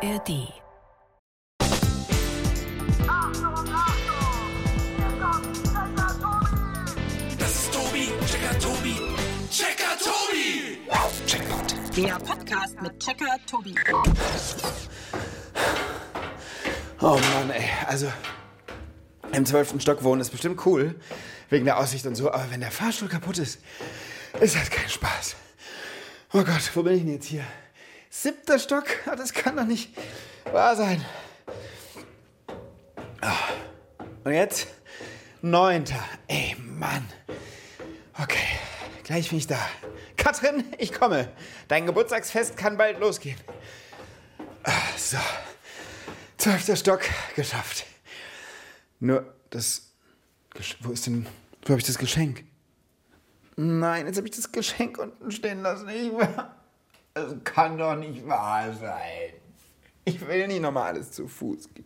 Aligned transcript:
ARD. 0.00 0.52
Das 7.36 7.50
ist 7.50 7.72
Tobi, 7.72 8.08
Checker 8.26 8.58
Tobi, 8.60 8.94
Checker 9.50 9.98
Tobi. 9.98 10.78
Checkpoint. 11.26 11.74
Der 11.96 12.14
Podcast 12.20 12.80
mit 12.80 13.00
Checker 13.00 13.36
Tobi. 13.50 13.74
Oh 17.00 17.18
Mann, 17.18 17.50
ey. 17.50 17.68
Also, 17.88 18.06
im 19.32 19.44
zwölften 19.46 19.80
Stock 19.80 20.04
wohnen 20.04 20.20
ist 20.20 20.30
bestimmt 20.30 20.64
cool. 20.64 20.94
Wegen 21.50 21.64
der 21.64 21.78
Aussicht 21.78 22.06
und 22.06 22.14
so. 22.14 22.30
Aber 22.30 22.48
wenn 22.52 22.60
der 22.60 22.70
Fahrstuhl 22.70 23.08
kaputt 23.08 23.38
ist, 23.38 23.58
ist 24.40 24.54
das 24.54 24.70
kein 24.70 24.88
Spaß. 24.88 25.34
Oh 26.34 26.44
Gott, 26.44 26.70
wo 26.74 26.84
bin 26.84 26.94
ich 26.94 27.02
denn 27.02 27.12
jetzt 27.14 27.26
hier? 27.26 27.44
Siebter 28.10 28.58
Stock? 28.58 28.84
Das 29.16 29.32
kann 29.32 29.56
doch 29.56 29.64
nicht 29.64 29.90
wahr 30.52 30.76
sein. 30.76 31.04
Ah. 33.20 33.34
Und 34.24 34.32
jetzt? 34.32 34.68
Neunter. 35.42 36.02
Ey, 36.26 36.56
Mann. 36.58 37.06
Okay, 38.20 38.58
gleich 39.04 39.28
bin 39.28 39.38
ich 39.38 39.46
da. 39.46 39.58
Katrin, 40.16 40.64
ich 40.78 40.92
komme. 40.92 41.30
Dein 41.68 41.86
Geburtstagsfest 41.86 42.56
kann 42.56 42.76
bald 42.76 42.98
losgehen. 42.98 43.38
Ah, 44.64 44.72
So. 44.96 45.18
Zwölfter 46.36 46.76
Stock, 46.76 47.00
geschafft. 47.34 47.84
Nur 49.00 49.34
das. 49.50 49.90
Wo 50.80 50.92
ist 50.92 51.06
denn. 51.06 51.26
Wo 51.62 51.70
habe 51.70 51.80
ich 51.80 51.86
das 51.86 51.98
Geschenk? 51.98 52.44
Nein, 53.56 54.06
jetzt 54.06 54.16
habe 54.18 54.28
ich 54.28 54.34
das 54.36 54.52
Geschenk 54.52 54.98
unten 54.98 55.32
stehen 55.32 55.62
lassen. 55.62 55.88
Ich, 55.88 56.12
das 57.18 57.34
kann 57.44 57.78
doch 57.78 57.96
nicht 57.96 58.26
wahr 58.26 58.72
sein. 58.72 59.32
Ich 60.04 60.26
will 60.26 60.46
nicht 60.46 60.62
nochmal 60.62 60.94
alles 60.94 61.10
zu 61.12 61.26
Fuß 61.26 61.68
gehen. 61.74 61.84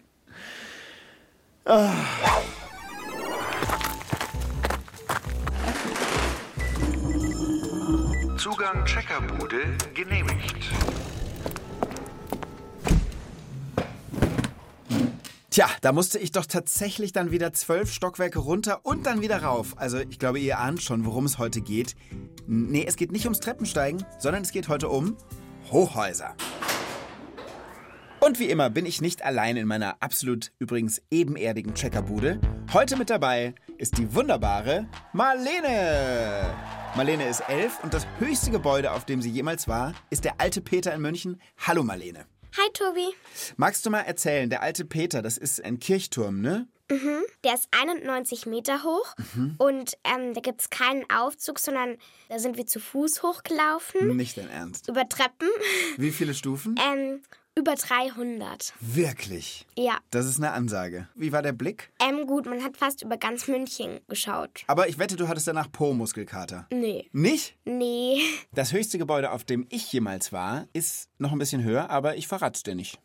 Zugang 8.37 8.84
Checkerbude 8.84 9.77
genehmigt. 9.95 10.71
Tja, 15.53 15.69
da 15.83 15.92
musste 15.92 16.19
ich 16.19 16.33
doch 16.33 16.47
tatsächlich 16.47 17.12
dann 17.12 17.31
wieder 17.31 17.53
zwölf 17.53 17.92
Stockwerke 17.92 18.39
runter 18.39 18.86
und 18.86 19.05
dann 19.05 19.20
wieder 19.20 19.42
rauf. 19.42 19.75
Also 19.77 19.98
ich 19.98 20.19
glaube, 20.19 20.39
ihr 20.39 20.59
ahnt 20.59 20.81
schon, 20.83 21.05
worum 21.05 21.27
es 21.27 21.36
heute 21.36 21.61
geht. 21.61 21.94
Nee, 22.47 22.86
es 22.89 22.97
geht 22.97 23.12
nicht 23.12 23.27
ums 23.27 23.41
Treppensteigen, 23.41 24.03
sondern 24.19 24.41
es 24.41 24.50
geht 24.50 24.69
heute 24.69 24.89
um 24.89 25.14
Hochhäuser. 25.70 26.34
Und 28.20 28.39
wie 28.39 28.48
immer 28.48 28.70
bin 28.70 28.86
ich 28.86 29.03
nicht 29.03 29.22
allein 29.27 29.59
in 29.59 29.69
meiner 29.69 30.03
absolut 30.03 30.53
übrigens 30.59 31.03
ebenerdigen 31.11 31.75
Checkerbude. 31.75 32.41
Heute 32.72 32.97
mit 32.97 33.11
dabei 33.11 33.55
ist 33.77 33.98
die 33.98 34.14
wunderbare 34.14 34.89
Marlene. 35.12 36.47
Marlene 36.97 37.28
ist 37.28 37.42
elf 37.48 37.78
und 37.84 37.92
das 37.92 38.06
höchste 38.20 38.53
Gebäude, 38.53 38.92
auf 38.92 39.05
dem 39.05 39.20
sie 39.20 39.28
jemals 39.28 39.69
war, 39.69 39.92
ist 40.09 40.25
der 40.25 40.41
alte 40.41 40.62
Peter 40.62 40.94
in 40.94 41.03
München. 41.03 41.42
Hallo 41.59 41.83
Marlene. 41.83 42.25
Hi 42.55 42.69
Tobi. 42.75 43.14
Magst 43.56 43.86
du 43.86 43.91
mal 43.91 44.00
erzählen, 44.00 44.50
der 44.50 44.62
alte 44.62 44.84
Peter, 44.84 45.22
das 45.22 45.39
ist 45.39 45.64
ein 45.64 45.78
Kirchturm, 45.78 46.41
ne? 46.42 46.69
Der 47.42 47.55
ist 47.55 47.69
91 47.70 48.44
Meter 48.44 48.83
hoch 48.84 49.14
und 49.56 49.97
ähm, 50.05 50.34
da 50.34 50.41
gibt 50.42 50.61
es 50.61 50.69
keinen 50.69 51.09
Aufzug, 51.11 51.59
sondern 51.59 51.97
da 52.28 52.39
sind 52.39 52.59
wir 52.59 52.67
zu 52.67 52.81
Fuß 52.81 53.22
hochgelaufen. 53.22 54.14
Nicht 54.17 54.36
dein 54.36 54.50
Ernst. 54.50 54.91
Über 54.91 55.09
Treppen. 55.09 55.48
Wie 55.97 56.11
viele 56.11 56.34
Stufen? 56.34 56.75
Ähm, 56.78 57.22
über 57.55 57.75
300. 57.75 58.72
Wirklich? 58.81 59.67
Ja. 59.77 59.98
Das 60.11 60.27
ist 60.27 60.39
eine 60.39 60.53
Ansage. 60.53 61.08
Wie 61.14 61.33
war 61.33 61.42
der 61.42 61.53
Blick? 61.53 61.92
Ähm, 62.00 62.27
gut, 62.27 62.47
man 62.47 62.62
hat 62.62 62.77
fast 62.77 63.03
über 63.03 63.16
ganz 63.16 63.47
München 63.49 64.00
geschaut. 64.09 64.65
Aber 64.66 64.88
ich 64.88 64.99
wette, 64.99 65.16
du 65.16 65.28
hattest 65.28 65.49
danach 65.49 65.71
Po-Muskelkater. 65.71 66.66
Nee. 66.72 67.09
Nicht? 67.12 67.56
Nee. 67.65 68.22
Das 68.53 68.72
höchste 68.72 68.99
Gebäude, 68.99 69.31
auf 69.32 69.44
dem 69.44 69.66
ich 69.71 69.93
jemals 69.93 70.32
war, 70.32 70.66
ist 70.72 71.09
noch 71.19 71.32
ein 71.32 71.38
bisschen 71.38 71.62
höher, 71.62 71.91
aber 71.91 72.16
ich 72.16 72.27
verrat's 72.27 72.62
dir 72.62 72.75
nicht. 72.75 72.99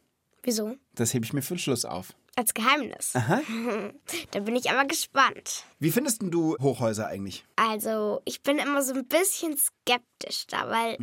Wieso? 0.44 0.76
Das 0.96 1.14
hebe 1.14 1.26
ich 1.26 1.34
mir 1.34 1.42
für 1.42 1.56
den 1.56 1.60
Schluss 1.60 1.84
auf. 1.84 2.16
Als 2.38 2.54
Geheimnis. 2.54 3.14
da 4.32 4.40
bin 4.40 4.56
ich 4.56 4.70
aber 4.70 4.86
gespannt. 4.86 5.66
Wie 5.80 5.92
findest 5.92 6.22
du 6.22 6.56
Hochhäuser 6.62 7.08
eigentlich? 7.08 7.44
Also, 7.56 8.22
ich 8.26 8.44
bin 8.44 8.60
immer 8.60 8.84
so 8.84 8.94
ein 8.94 9.08
bisschen 9.08 9.58
skeptisch 9.58 10.46
da, 10.48 10.70
weil 10.70 10.98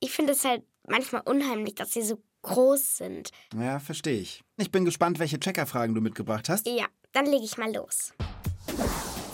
ich 0.00 0.10
finde 0.10 0.32
es 0.32 0.44
halt 0.44 0.64
manchmal 0.88 1.22
unheimlich, 1.26 1.74
dass 1.74 1.92
sie 1.92 2.02
so 2.02 2.18
groß 2.44 2.96
sind. 2.98 3.30
Ja, 3.58 3.80
verstehe 3.80 4.20
ich. 4.20 4.44
Ich 4.56 4.70
bin 4.70 4.84
gespannt, 4.84 5.18
welche 5.18 5.40
Checkerfragen 5.40 5.94
du 5.94 6.00
mitgebracht 6.00 6.48
hast. 6.48 6.66
Ja, 6.66 6.86
dann 7.12 7.26
lege 7.26 7.44
ich 7.44 7.58
mal 7.58 7.74
los. 7.74 8.12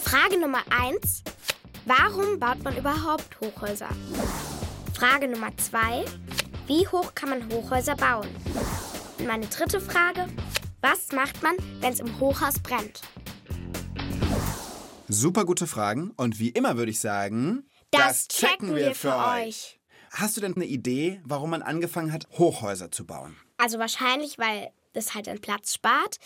Frage 0.03 0.41
Nummer 0.41 0.63
1. 0.71 1.23
Warum 1.87 2.39
baut 2.39 2.63
man 2.63 2.77
überhaupt 2.77 3.41
Hochhäuser? 3.41 3.89
Frage 4.95 5.29
Nummer 5.29 5.51
2. 5.57 6.05
Wie 6.67 6.87
hoch 6.89 7.15
kann 7.15 7.31
man 7.31 7.53
Hochhäuser 7.53 7.97
bauen? 7.97 8.29
Und 9.19 9.27
meine 9.27 9.47
dritte 9.47 9.81
Frage. 9.81 10.27
Was 10.83 11.13
macht 11.13 11.43
man, 11.43 11.57
wenn 11.81 11.93
es 11.93 12.01
im 12.01 12.21
Hochhaus 12.21 12.59
brennt? 12.61 13.03
Super 15.09 15.45
gute 15.45 15.67
Fragen. 15.67 16.13
Und 16.17 16.39
wie 16.39 16.51
immer 16.51 16.77
würde 16.77 16.91
ich 16.91 17.01
sagen, 17.01 17.69
Das 17.91 18.29
checken 18.29 18.75
wir 18.77 18.95
für 18.95 19.17
euch. 19.17 19.80
Hast 20.11 20.37
du 20.37 20.41
denn 20.41 20.55
eine 20.55 20.67
Idee, 20.67 21.21
warum 21.25 21.51
man 21.51 21.63
angefangen 21.63 22.13
hat, 22.13 22.27
Hochhäuser 22.33 22.91
zu 22.91 23.07
bauen? 23.07 23.37
Also 23.59 23.79
wahrscheinlich, 23.79 24.39
weil 24.39 24.71
das 24.93 25.15
halt 25.15 25.29
an 25.29 25.41
Platz 25.41 25.75
spart, 25.75 26.19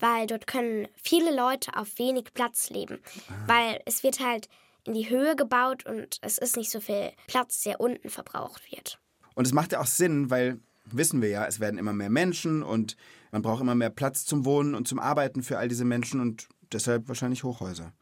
weil 0.00 0.26
dort 0.26 0.48
können 0.48 0.88
viele 1.00 1.34
Leute 1.34 1.76
auf 1.76 1.98
wenig 1.98 2.34
Platz 2.34 2.68
leben. 2.68 2.98
Weil 3.46 3.80
es 3.86 4.02
wird 4.02 4.18
halt 4.18 4.48
in 4.84 4.94
die 4.94 5.08
Höhe 5.08 5.36
gebaut 5.36 5.86
und 5.86 6.18
es 6.22 6.38
ist 6.38 6.56
nicht 6.56 6.70
so 6.70 6.80
viel 6.80 7.12
Platz, 7.26 7.62
der 7.62 7.80
unten 7.80 8.10
verbraucht 8.10 8.72
wird. 8.72 8.98
Und 9.34 9.46
es 9.46 9.52
macht 9.52 9.72
ja 9.72 9.80
auch 9.80 9.86
Sinn, 9.86 10.30
weil 10.30 10.58
wissen 10.86 11.22
wir 11.22 11.28
ja, 11.28 11.46
es 11.46 11.60
werden 11.60 11.78
immer 11.78 11.92
mehr 11.92 12.10
Menschen 12.10 12.62
und 12.62 12.96
man 13.30 13.42
braucht 13.42 13.60
immer 13.60 13.74
mehr 13.74 13.90
Platz 13.90 14.24
zum 14.24 14.44
Wohnen 14.44 14.74
und 14.74 14.88
zum 14.88 14.98
Arbeiten 14.98 15.42
für 15.42 15.58
all 15.58 15.68
diese 15.68 15.84
Menschen 15.84 16.20
und 16.20 16.48
deshalb 16.72 17.06
wahrscheinlich 17.06 17.44
Hochhäuser. 17.44 17.92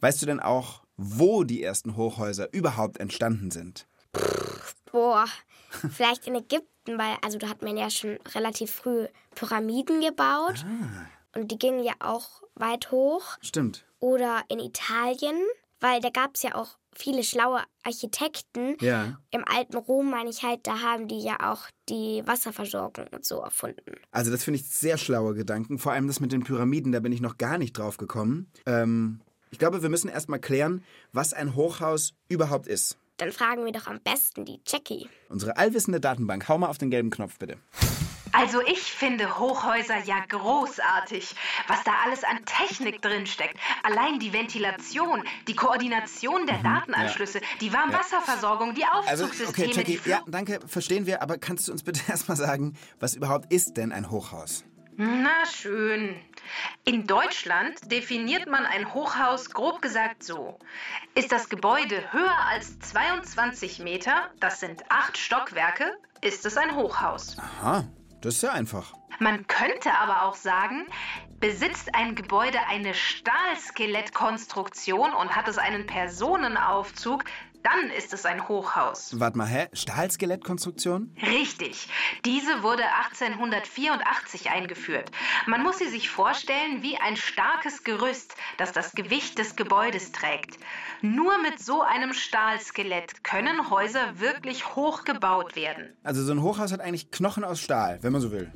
Weißt 0.00 0.22
du 0.22 0.26
denn 0.26 0.40
auch, 0.40 0.82
wo 0.96 1.42
die 1.42 1.62
ersten 1.62 1.96
Hochhäuser 1.96 2.52
überhaupt 2.52 3.00
entstanden 3.00 3.50
sind? 3.50 3.86
Boah, 4.94 5.26
vielleicht 5.90 6.28
in 6.28 6.36
Ägypten, 6.36 6.98
weil 6.98 7.16
also 7.20 7.36
da 7.36 7.48
hat 7.48 7.62
man 7.62 7.76
ja 7.76 7.90
schon 7.90 8.16
relativ 8.32 8.70
früh 8.70 9.08
Pyramiden 9.34 10.00
gebaut 10.00 10.64
und 11.34 11.50
die 11.50 11.58
gingen 11.58 11.82
ja 11.82 11.94
auch 11.98 12.44
weit 12.54 12.92
hoch. 12.92 13.36
Stimmt. 13.40 13.84
Oder 13.98 14.44
in 14.48 14.60
Italien, 14.60 15.34
weil 15.80 16.00
da 16.00 16.10
gab 16.10 16.36
es 16.36 16.44
ja 16.44 16.54
auch 16.54 16.78
viele 16.94 17.24
schlaue 17.24 17.60
Architekten. 17.82 18.76
Ja. 18.80 19.18
Im 19.32 19.44
alten 19.44 19.78
Rom 19.78 20.10
meine 20.10 20.30
ich 20.30 20.44
halt, 20.44 20.64
da 20.64 20.78
haben 20.78 21.08
die 21.08 21.18
ja 21.18 21.52
auch 21.52 21.62
die 21.88 22.22
Wasserversorgung 22.24 23.08
und 23.08 23.24
so 23.24 23.40
erfunden. 23.40 23.96
Also 24.12 24.30
das 24.30 24.44
finde 24.44 24.60
ich 24.60 24.70
sehr 24.70 24.96
schlaue 24.96 25.34
Gedanken. 25.34 25.80
Vor 25.80 25.90
allem 25.90 26.06
das 26.06 26.20
mit 26.20 26.30
den 26.30 26.44
Pyramiden, 26.44 26.92
da 26.92 27.00
bin 27.00 27.10
ich 27.10 27.20
noch 27.20 27.36
gar 27.36 27.58
nicht 27.58 27.76
drauf 27.76 27.96
gekommen. 27.96 28.48
Ähm, 28.64 29.20
ich 29.50 29.58
glaube, 29.58 29.82
wir 29.82 29.88
müssen 29.88 30.08
erst 30.08 30.28
mal 30.28 30.38
klären, 30.38 30.84
was 31.12 31.32
ein 31.32 31.56
Hochhaus 31.56 32.14
überhaupt 32.28 32.68
ist. 32.68 32.96
Dann 33.16 33.32
fragen 33.32 33.64
wir 33.64 33.72
doch 33.72 33.86
am 33.86 34.00
besten 34.00 34.44
die 34.44 34.60
Jackie. 34.66 35.08
Unsere 35.28 35.56
allwissende 35.56 36.00
Datenbank. 36.00 36.48
Hau 36.48 36.58
mal 36.58 36.68
auf 36.68 36.78
den 36.78 36.90
gelben 36.90 37.10
Knopf, 37.10 37.38
bitte. 37.38 37.58
Also 38.32 38.60
ich 38.62 38.80
finde 38.80 39.38
Hochhäuser 39.38 39.98
ja 40.04 40.16
großartig, 40.28 41.36
was 41.68 41.84
da 41.84 41.92
alles 42.04 42.24
an 42.24 42.44
Technik 42.44 43.00
drinsteckt. 43.00 43.56
Allein 43.84 44.18
die 44.18 44.32
Ventilation, 44.32 45.22
die 45.46 45.54
Koordination 45.54 46.44
der 46.44 46.58
Datenanschlüsse, 46.58 47.40
die 47.60 47.72
Warmwasserversorgung, 47.72 48.74
die 48.74 48.80
Mhm. 48.80 49.08
Also, 49.08 49.24
Aufzugssysteme, 49.26 49.70
okay, 49.70 49.84
die 49.84 49.92
Jackie, 49.92 50.10
ja, 50.10 50.22
danke, 50.26 50.58
verstehen 50.66 51.06
wir, 51.06 51.22
aber 51.22 51.38
kannst 51.38 51.68
du 51.68 51.72
uns 51.72 51.84
bitte 51.84 52.00
erstmal 52.08 52.36
sagen, 52.36 52.74
was 52.98 53.14
überhaupt 53.14 53.52
ist 53.52 53.76
denn 53.76 53.92
ein 53.92 54.10
Hochhaus? 54.10 54.64
Na 54.96 55.44
schön. 55.46 56.14
In 56.84 57.06
Deutschland 57.06 57.90
definiert 57.90 58.46
man 58.46 58.64
ein 58.64 58.94
Hochhaus 58.94 59.50
grob 59.50 59.82
gesagt 59.82 60.22
so. 60.22 60.58
Ist 61.14 61.32
das 61.32 61.48
Gebäude 61.48 62.12
höher 62.12 62.36
als 62.48 62.78
22 62.78 63.80
Meter, 63.80 64.30
das 64.38 64.60
sind 64.60 64.82
acht 64.90 65.18
Stockwerke, 65.18 65.96
ist 66.20 66.46
es 66.46 66.56
ein 66.56 66.76
Hochhaus. 66.76 67.36
Aha, 67.38 67.84
das 68.20 68.36
ist 68.36 68.42
ja 68.42 68.52
einfach. 68.52 68.94
Man 69.18 69.46
könnte 69.46 69.94
aber 69.94 70.24
auch 70.24 70.34
sagen, 70.34 70.86
besitzt 71.40 71.94
ein 71.94 72.14
Gebäude 72.14 72.58
eine 72.68 72.94
Stahlskelettkonstruktion 72.94 75.12
und 75.12 75.36
hat 75.36 75.48
es 75.48 75.58
einen 75.58 75.86
Personenaufzug, 75.86 77.24
dann 77.64 77.90
ist 77.90 78.12
es 78.12 78.26
ein 78.26 78.46
Hochhaus. 78.46 79.18
Warte 79.18 79.38
mal, 79.38 79.46
hä? 79.46 79.68
Stahlskelettkonstruktion? 79.72 81.16
Richtig. 81.22 81.88
Diese 82.26 82.62
wurde 82.62 82.82
1884 83.06 84.50
eingeführt. 84.50 85.10
Man 85.46 85.62
muss 85.62 85.78
sie 85.78 85.88
sich 85.88 86.10
vorstellen 86.10 86.82
wie 86.82 86.98
ein 86.98 87.16
starkes 87.16 87.82
Gerüst, 87.82 88.34
das 88.58 88.72
das 88.72 88.92
Gewicht 88.92 89.38
des 89.38 89.56
Gebäudes 89.56 90.12
trägt. 90.12 90.58
Nur 91.00 91.40
mit 91.40 91.58
so 91.58 91.80
einem 91.80 92.12
Stahlskelett 92.12 93.24
können 93.24 93.70
Häuser 93.70 94.20
wirklich 94.20 94.76
hoch 94.76 95.04
gebaut 95.04 95.56
werden. 95.56 95.96
Also 96.02 96.22
so 96.22 96.32
ein 96.32 96.42
Hochhaus 96.42 96.70
hat 96.70 96.80
eigentlich 96.80 97.10
Knochen 97.10 97.44
aus 97.44 97.60
Stahl, 97.60 97.98
wenn 98.02 98.12
man 98.12 98.20
so 98.20 98.30
will. 98.30 98.52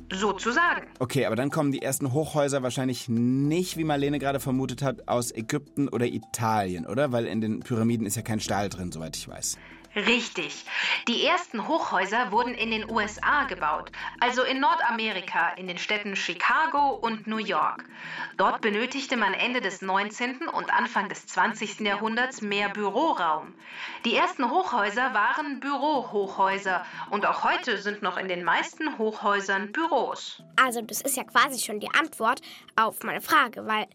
Sozusagen. 0.49 0.87
Okay, 0.97 1.25
aber 1.25 1.35
dann 1.35 1.51
kommen 1.51 1.71
die 1.71 1.81
ersten 1.81 2.11
Hochhäuser 2.11 2.63
wahrscheinlich 2.63 3.07
nicht, 3.07 3.77
wie 3.77 3.83
Marlene 3.83 4.17
gerade 4.17 4.39
vermutet 4.39 4.81
hat, 4.81 5.07
aus 5.07 5.31
Ägypten 5.31 5.87
oder 5.87 6.07
Italien, 6.07 6.87
oder? 6.87 7.11
Weil 7.11 7.25
in 7.25 7.39
den 7.39 7.59
Pyramiden 7.59 8.07
ist 8.07 8.15
ja 8.15 8.23
kein 8.23 8.39
Stahl 8.39 8.69
drin, 8.69 8.91
soweit 8.91 9.15
ich 9.15 9.27
weiß. 9.27 9.57
Richtig. 9.95 10.65
Die 11.07 11.25
ersten 11.25 11.67
Hochhäuser 11.67 12.31
wurden 12.31 12.53
in 12.53 12.69
den 12.69 12.89
USA 12.89 13.45
gebaut, 13.45 13.91
also 14.19 14.43
in 14.43 14.59
Nordamerika, 14.59 15.49
in 15.57 15.67
den 15.67 15.79
Städten 15.79 16.15
Chicago 16.15 16.89
und 16.89 17.25
New 17.25 17.37
York. 17.37 17.83
Dort 18.37 18.61
benötigte 18.61 19.17
man 19.17 19.33
Ende 19.33 19.61
des 19.61 19.81
19. 19.81 20.47
und 20.47 20.71
Anfang 20.71 21.09
des 21.09 21.25
20. 21.25 21.79
Jahrhunderts 21.79 22.41
mehr 22.41 22.69
Büroraum. 22.69 23.55
Die 24.05 24.15
ersten 24.15 24.49
Hochhäuser 24.49 25.13
waren 25.13 25.59
Bürohochhäuser 25.59 26.85
und 27.09 27.25
auch 27.25 27.43
heute 27.43 27.77
sind 27.79 28.03
noch 28.03 28.17
in 28.17 28.27
den 28.27 28.43
meisten 28.43 28.97
Hochhäusern 28.99 29.71
Büros. 29.71 30.43
Also 30.55 30.81
das 30.81 31.01
ist 31.01 31.17
ja 31.17 31.23
quasi 31.23 31.59
schon 31.59 31.79
die 31.79 31.91
Antwort 31.99 32.41
auf 32.75 33.03
meine 33.03 33.21
Frage, 33.21 33.65
weil 33.65 33.87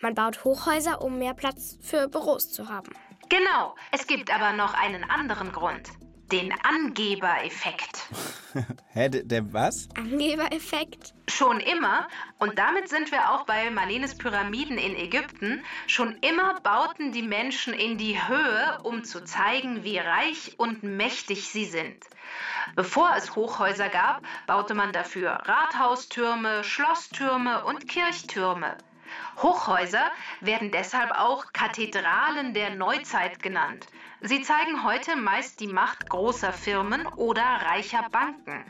man 0.00 0.14
baut 0.14 0.44
Hochhäuser, 0.44 1.02
um 1.02 1.18
mehr 1.18 1.34
Platz 1.34 1.76
für 1.82 2.08
Büros 2.08 2.52
zu 2.52 2.68
haben. 2.68 2.90
Genau, 3.30 3.76
es 3.92 4.08
gibt 4.08 4.28
aber 4.34 4.52
noch 4.52 4.74
einen 4.74 5.04
anderen 5.04 5.52
Grund. 5.52 5.88
Den 6.32 6.52
Angebereffekt. 6.64 8.08
Hä, 8.92 9.08
der, 9.08 9.22
der 9.22 9.52
was? 9.52 9.88
Angebereffekt? 9.96 11.14
Schon 11.28 11.60
immer, 11.60 12.08
und 12.40 12.58
damit 12.58 12.88
sind 12.88 13.12
wir 13.12 13.30
auch 13.30 13.46
bei 13.46 13.70
Malenes 13.70 14.18
Pyramiden 14.18 14.78
in 14.78 14.96
Ägypten, 14.96 15.64
schon 15.86 16.16
immer 16.22 16.58
bauten 16.60 17.12
die 17.12 17.22
Menschen 17.22 17.72
in 17.72 17.98
die 17.98 18.20
Höhe, 18.26 18.80
um 18.82 19.04
zu 19.04 19.22
zeigen, 19.24 19.84
wie 19.84 19.98
reich 19.98 20.56
und 20.58 20.82
mächtig 20.82 21.48
sie 21.48 21.66
sind. 21.66 22.04
Bevor 22.74 23.12
es 23.16 23.36
Hochhäuser 23.36 23.90
gab, 23.90 24.22
baute 24.48 24.74
man 24.74 24.92
dafür 24.92 25.30
Rathaustürme, 25.44 26.64
Schlosstürme 26.64 27.64
und 27.64 27.88
Kirchtürme. 27.88 28.76
Hochhäuser 29.42 30.10
werden 30.40 30.70
deshalb 30.70 31.10
auch 31.12 31.52
Kathedralen 31.52 32.54
der 32.54 32.74
Neuzeit 32.74 33.42
genannt. 33.42 33.86
Sie 34.22 34.42
zeigen 34.42 34.84
heute 34.84 35.16
meist 35.16 35.60
die 35.60 35.66
Macht 35.66 36.10
großer 36.10 36.52
Firmen 36.52 37.06
oder 37.06 37.42
reicher 37.42 38.06
Banken. 38.12 38.64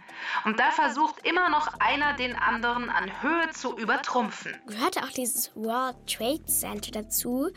Und 0.45 0.61
da 0.61 0.71
versucht 0.71 1.27
immer 1.27 1.49
noch 1.49 1.75
einer 1.81 2.15
den 2.15 2.37
anderen 2.37 2.89
an 2.89 3.11
Höhe 3.21 3.51
zu 3.51 3.77
übertrumpfen. 3.77 4.55
Gehört 4.69 5.03
auch 5.03 5.11
dieses 5.11 5.51
World 5.57 5.97
Trade 6.07 6.45
Center 6.47 6.93
dazu? 6.93 7.51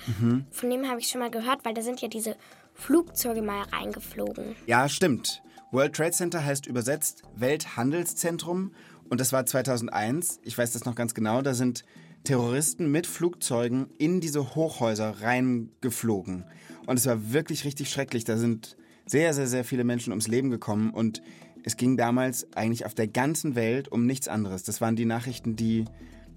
Von 0.52 0.70
dem 0.70 0.90
habe 0.90 1.00
ich 1.00 1.08
schon 1.08 1.20
mal 1.20 1.30
gehört, 1.30 1.64
weil 1.66 1.76
da 1.76 1.82
sind 1.84 2.02
ja 2.02 2.08
diese 2.08 2.36
Flugzeuge 2.74 3.44
mal 3.44 3.62
reingeflogen. 3.72 4.56
Ja, 4.66 4.90
stimmt. 4.90 5.44
World 5.72 5.96
Trade 5.96 6.12
Center 6.12 6.44
heißt 6.44 6.66
übersetzt 6.66 7.24
Welthandelszentrum 7.36 8.74
und 9.10 9.22
das 9.22 9.34
war 9.34 9.46
2001. 9.46 10.40
Ich 10.44 10.58
weiß 10.58 10.74
das 10.74 10.86
noch 10.86 10.96
ganz 10.96 11.14
genau. 11.14 11.42
Da 11.42 11.54
sind 11.54 11.86
Terroristen 12.24 12.90
mit 12.90 13.06
Flugzeugen 13.06 13.88
in 13.98 14.22
diese 14.22 14.56
Hochhäuser 14.56 15.22
reingeflogen. 15.22 16.46
Und 16.86 16.98
es 16.98 17.06
war 17.06 17.34
wirklich 17.34 17.66
richtig 17.66 17.90
schrecklich. 17.90 18.24
Da 18.24 18.38
sind 18.38 18.78
sehr, 19.06 19.34
sehr, 19.34 19.48
sehr 19.48 19.64
viele 19.66 19.84
Menschen 19.84 20.12
ums 20.12 20.28
Leben 20.28 20.50
gekommen 20.50 20.92
und 20.92 21.22
es 21.66 21.78
ging 21.78 21.98
damals 21.98 22.52
eigentlich 22.56 22.86
auf 22.86 22.94
der 22.94 23.08
ganzen 23.08 23.56
Welt 23.56 23.90
um 23.90 24.06
nichts 24.06 24.28
anderes. 24.28 24.64
Das 24.64 24.82
waren 24.82 24.96
die 24.96 25.06
Nachrichten, 25.06 25.56
die 25.56 25.86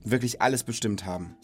wirklich 0.05 0.41
alles 0.41 0.63
bestimmt 0.63 1.05
haben. 1.05 1.37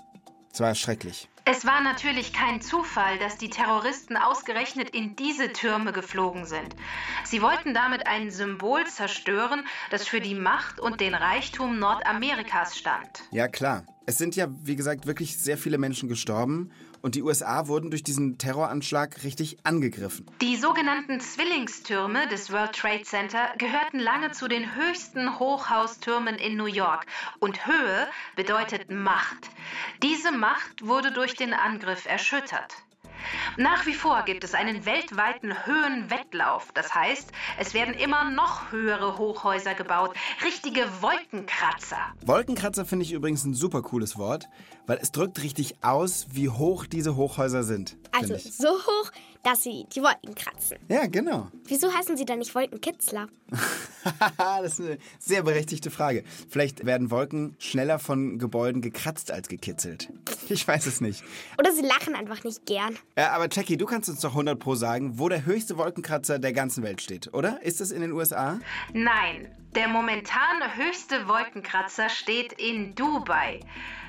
Es 0.52 0.60
war 0.60 0.74
schrecklich. 0.74 1.28
Es 1.44 1.66
war 1.66 1.82
natürlich 1.82 2.32
kein 2.32 2.60
Zufall, 2.60 3.18
dass 3.18 3.36
die 3.36 3.50
Terroristen 3.50 4.16
ausgerechnet 4.16 4.90
in 4.90 5.16
diese 5.16 5.52
Türme 5.52 5.92
geflogen 5.92 6.46
sind. 6.46 6.76
Sie 7.24 7.42
wollten 7.42 7.74
damit 7.74 8.06
ein 8.06 8.30
Symbol 8.30 8.86
zerstören, 8.86 9.64
das 9.90 10.06
für 10.06 10.20
die 10.20 10.36
Macht 10.36 10.78
und 10.78 11.00
den 11.00 11.14
Reichtum 11.14 11.80
Nordamerikas 11.80 12.78
stand. 12.78 13.24
Ja, 13.32 13.48
klar. 13.48 13.84
Es 14.06 14.18
sind 14.18 14.36
ja, 14.36 14.46
wie 14.62 14.76
gesagt, 14.76 15.06
wirklich 15.06 15.36
sehr 15.36 15.58
viele 15.58 15.78
Menschen 15.78 16.08
gestorben 16.08 16.70
und 17.02 17.14
die 17.14 17.22
USA 17.22 17.66
wurden 17.66 17.90
durch 17.90 18.02
diesen 18.02 18.38
Terroranschlag 18.38 19.22
richtig 19.24 19.58
angegriffen. 19.64 20.26
Die 20.40 20.56
sogenannten 20.56 21.20
Zwillingstürme 21.20 22.28
des 22.28 22.50
World 22.50 22.72
Trade 22.72 23.02
Center 23.02 23.52
gehörten 23.58 23.98
lange 23.98 24.30
zu 24.30 24.48
den 24.48 24.74
höchsten 24.74 25.38
Hochhaustürmen 25.38 26.36
in 26.36 26.56
New 26.56 26.66
York. 26.66 27.06
Und 27.40 27.66
Höhe 27.66 28.08
bedeutet 28.36 28.90
Macht. 28.90 29.50
Diese 30.02 30.32
Macht 30.32 30.86
wurde 30.86 31.12
durch 31.12 31.34
den 31.34 31.52
Angriff 31.52 32.06
erschüttert. 32.06 32.76
Nach 33.56 33.86
wie 33.86 33.94
vor 33.94 34.22
gibt 34.24 34.44
es 34.44 34.54
einen 34.54 34.84
weltweiten 34.84 35.66
Höhenwettlauf. 35.66 36.70
Das 36.74 36.94
heißt, 36.94 37.32
es 37.58 37.74
werden 37.74 37.94
immer 37.94 38.30
noch 38.30 38.72
höhere 38.72 39.18
Hochhäuser 39.18 39.74
gebaut. 39.74 40.14
Richtige 40.44 40.86
Wolkenkratzer. 41.00 41.98
Wolkenkratzer 42.24 42.84
finde 42.84 43.04
ich 43.04 43.12
übrigens 43.12 43.44
ein 43.44 43.54
super 43.54 43.82
cooles 43.82 44.16
Wort, 44.18 44.48
weil 44.86 44.98
es 44.98 45.12
drückt 45.12 45.42
richtig 45.42 45.76
aus, 45.82 46.26
wie 46.30 46.48
hoch 46.48 46.86
diese 46.86 47.16
Hochhäuser 47.16 47.62
sind. 47.62 47.96
Also 48.12 48.36
so 48.36 48.68
hoch, 48.68 49.10
dass 49.42 49.62
sie 49.62 49.86
die 49.94 50.02
Wolken 50.02 50.34
kratzen. 50.34 50.78
Ja, 50.88 51.06
genau. 51.06 51.48
Wieso 51.64 51.92
heißen 51.92 52.16
sie 52.16 52.24
dann 52.24 52.38
nicht 52.38 52.54
Wolkenkitzler? 52.54 53.28
das 54.38 54.78
ist 54.78 54.80
eine 54.80 54.98
sehr 55.18 55.42
berechtigte 55.42 55.90
Frage. 55.90 56.24
Vielleicht 56.48 56.84
werden 56.86 57.10
Wolken 57.10 57.56
schneller 57.58 57.98
von 57.98 58.38
Gebäuden 58.38 58.82
gekratzt 58.82 59.30
als 59.30 59.48
gekitzelt. 59.48 60.08
Ich 60.48 60.68
weiß 60.68 60.84
es 60.86 61.00
nicht. 61.00 61.24
Oder 61.58 61.72
sie 61.72 61.80
lachen 61.80 62.14
einfach 62.14 62.44
nicht 62.44 62.66
gern. 62.66 62.98
Ja, 63.16 63.30
aber 63.30 63.48
Jackie, 63.50 63.78
du 63.78 63.86
kannst 63.86 64.10
uns 64.10 64.20
doch 64.20 64.32
100 64.32 64.58
pro 64.58 64.74
sagen, 64.74 65.18
wo 65.18 65.30
der 65.30 65.46
höchste 65.46 65.78
Wolkenkratzer 65.78 66.38
der 66.38 66.52
ganzen 66.52 66.82
Welt 66.82 67.00
steht, 67.00 67.32
oder? 67.32 67.62
Ist 67.62 67.80
das 67.80 67.90
in 67.90 68.02
den 68.02 68.12
USA? 68.12 68.58
Nein, 68.92 69.48
der 69.74 69.88
momentan 69.88 70.76
höchste 70.76 71.26
Wolkenkratzer 71.26 72.10
steht 72.10 72.52
in 72.54 72.94
Dubai. 72.94 73.60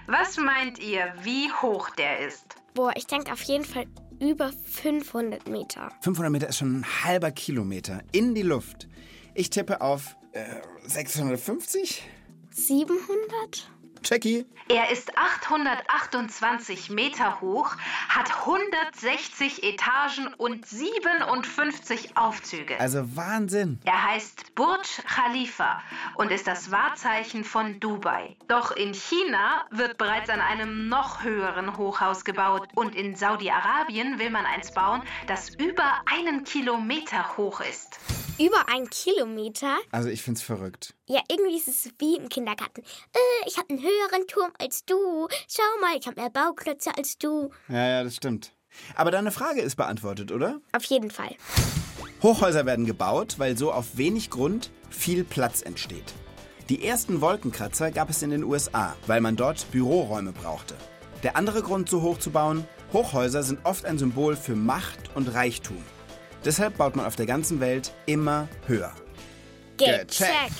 Was 0.07 0.35
meint 0.37 0.79
ihr, 0.79 1.13
wie 1.21 1.49
hoch 1.61 1.89
der 1.91 2.27
ist? 2.27 2.57
Boah, 2.73 2.91
ich 2.95 3.07
denke 3.07 3.31
auf 3.31 3.41
jeden 3.43 3.63
Fall 3.63 3.85
über 4.19 4.51
500 4.51 5.47
Meter. 5.47 5.89
500 6.01 6.31
Meter 6.31 6.49
ist 6.49 6.57
schon 6.57 6.79
ein 6.79 6.85
halber 7.03 7.31
Kilometer 7.31 8.01
in 8.11 8.35
die 8.35 8.41
Luft. 8.41 8.87
Ich 9.35 9.49
tippe 9.49 9.81
auf 9.81 10.15
äh, 10.33 10.43
650? 10.85 12.03
700? 12.51 13.67
Jackie? 14.03 14.45
Er 14.69 14.91
ist 14.91 15.17
828 15.17 16.89
Meter 16.89 17.41
hoch, 17.41 17.75
hat 18.09 18.29
160 18.45 19.63
Etagen 19.63 20.33
und 20.37 20.65
57 20.65 22.15
Aufzüge. 22.15 22.79
Also 22.79 23.15
Wahnsinn. 23.15 23.79
Er 23.85 24.03
heißt 24.03 24.55
Burj 24.55 25.01
Khalifa 25.07 25.81
und 26.15 26.31
ist 26.31 26.47
das 26.47 26.69
Wahrzeichen 26.69 27.43
von 27.43 27.79
Dubai. 27.79 28.35
Doch 28.47 28.71
in 28.75 28.93
China 28.93 29.65
wird 29.71 29.97
bereits 29.97 30.29
an 30.29 30.41
einem 30.41 30.89
noch 30.89 31.23
höheren 31.23 31.77
Hochhaus 31.77 32.23
gebaut 32.23 32.67
und 32.75 32.95
in 32.95 33.15
Saudi-Arabien 33.15 34.19
will 34.19 34.29
man 34.29 34.45
eins 34.45 34.73
bauen, 34.73 35.01
das 35.27 35.49
über 35.55 36.01
einen 36.05 36.43
Kilometer 36.43 37.37
hoch 37.37 37.61
ist. 37.61 37.99
Über 38.39 38.67
ein 38.67 38.89
Kilometer? 38.89 39.77
Also 39.91 40.09
ich 40.09 40.23
find's 40.23 40.41
verrückt. 40.41 40.95
Ja, 41.07 41.21
irgendwie 41.29 41.55
ist 41.55 41.67
es 41.67 41.89
wie 41.99 42.17
im 42.17 42.29
Kindergarten. 42.29 42.81
Äh, 42.81 43.47
ich 43.47 43.57
habe 43.57 43.69
einen 43.69 43.79
höheren 43.81 44.27
Turm 44.27 44.51
als 44.57 44.85
du. 44.85 45.27
Schau 45.47 45.61
mal, 45.81 45.97
ich 45.99 46.07
habe 46.07 46.19
mehr 46.19 46.31
Bauklötze 46.31 46.89
als 46.97 47.17
du. 47.19 47.51
Ja, 47.69 47.87
ja, 47.87 48.03
das 48.03 48.15
stimmt. 48.15 48.51
Aber 48.95 49.11
deine 49.11 49.31
Frage 49.31 49.61
ist 49.61 49.75
beantwortet, 49.75 50.31
oder? 50.31 50.59
Auf 50.71 50.83
jeden 50.85 51.11
Fall. 51.11 51.35
Hochhäuser 52.23 52.65
werden 52.65 52.87
gebaut, 52.87 53.35
weil 53.37 53.55
so 53.55 53.71
auf 53.71 53.97
wenig 53.97 54.31
Grund 54.31 54.71
viel 54.89 55.23
Platz 55.23 55.61
entsteht. 55.61 56.13
Die 56.69 56.83
ersten 56.83 57.21
Wolkenkratzer 57.21 57.91
gab 57.91 58.09
es 58.09 58.23
in 58.23 58.31
den 58.31 58.43
USA, 58.43 58.95
weil 59.05 59.21
man 59.21 59.35
dort 59.35 59.69
Büroräume 59.71 60.31
brauchte. 60.31 60.73
Der 61.21 61.35
andere 61.35 61.61
Grund, 61.61 61.87
so 61.87 62.01
hoch 62.01 62.17
zu 62.17 62.31
bauen, 62.31 62.65
Hochhäuser 62.93 63.43
sind 63.43 63.63
oft 63.63 63.85
ein 63.85 63.99
Symbol 63.99 64.35
für 64.35 64.55
Macht 64.55 65.15
und 65.15 65.27
Reichtum. 65.33 65.83
Deshalb 66.45 66.77
baut 66.77 66.97
man 66.97 67.05
auf 67.05 67.15
der 67.15 67.25
ganzen 67.25 67.61
Welt 67.61 67.93
immer 68.05 68.49
höher. 68.67 68.93
Gecheckt. 69.77 70.51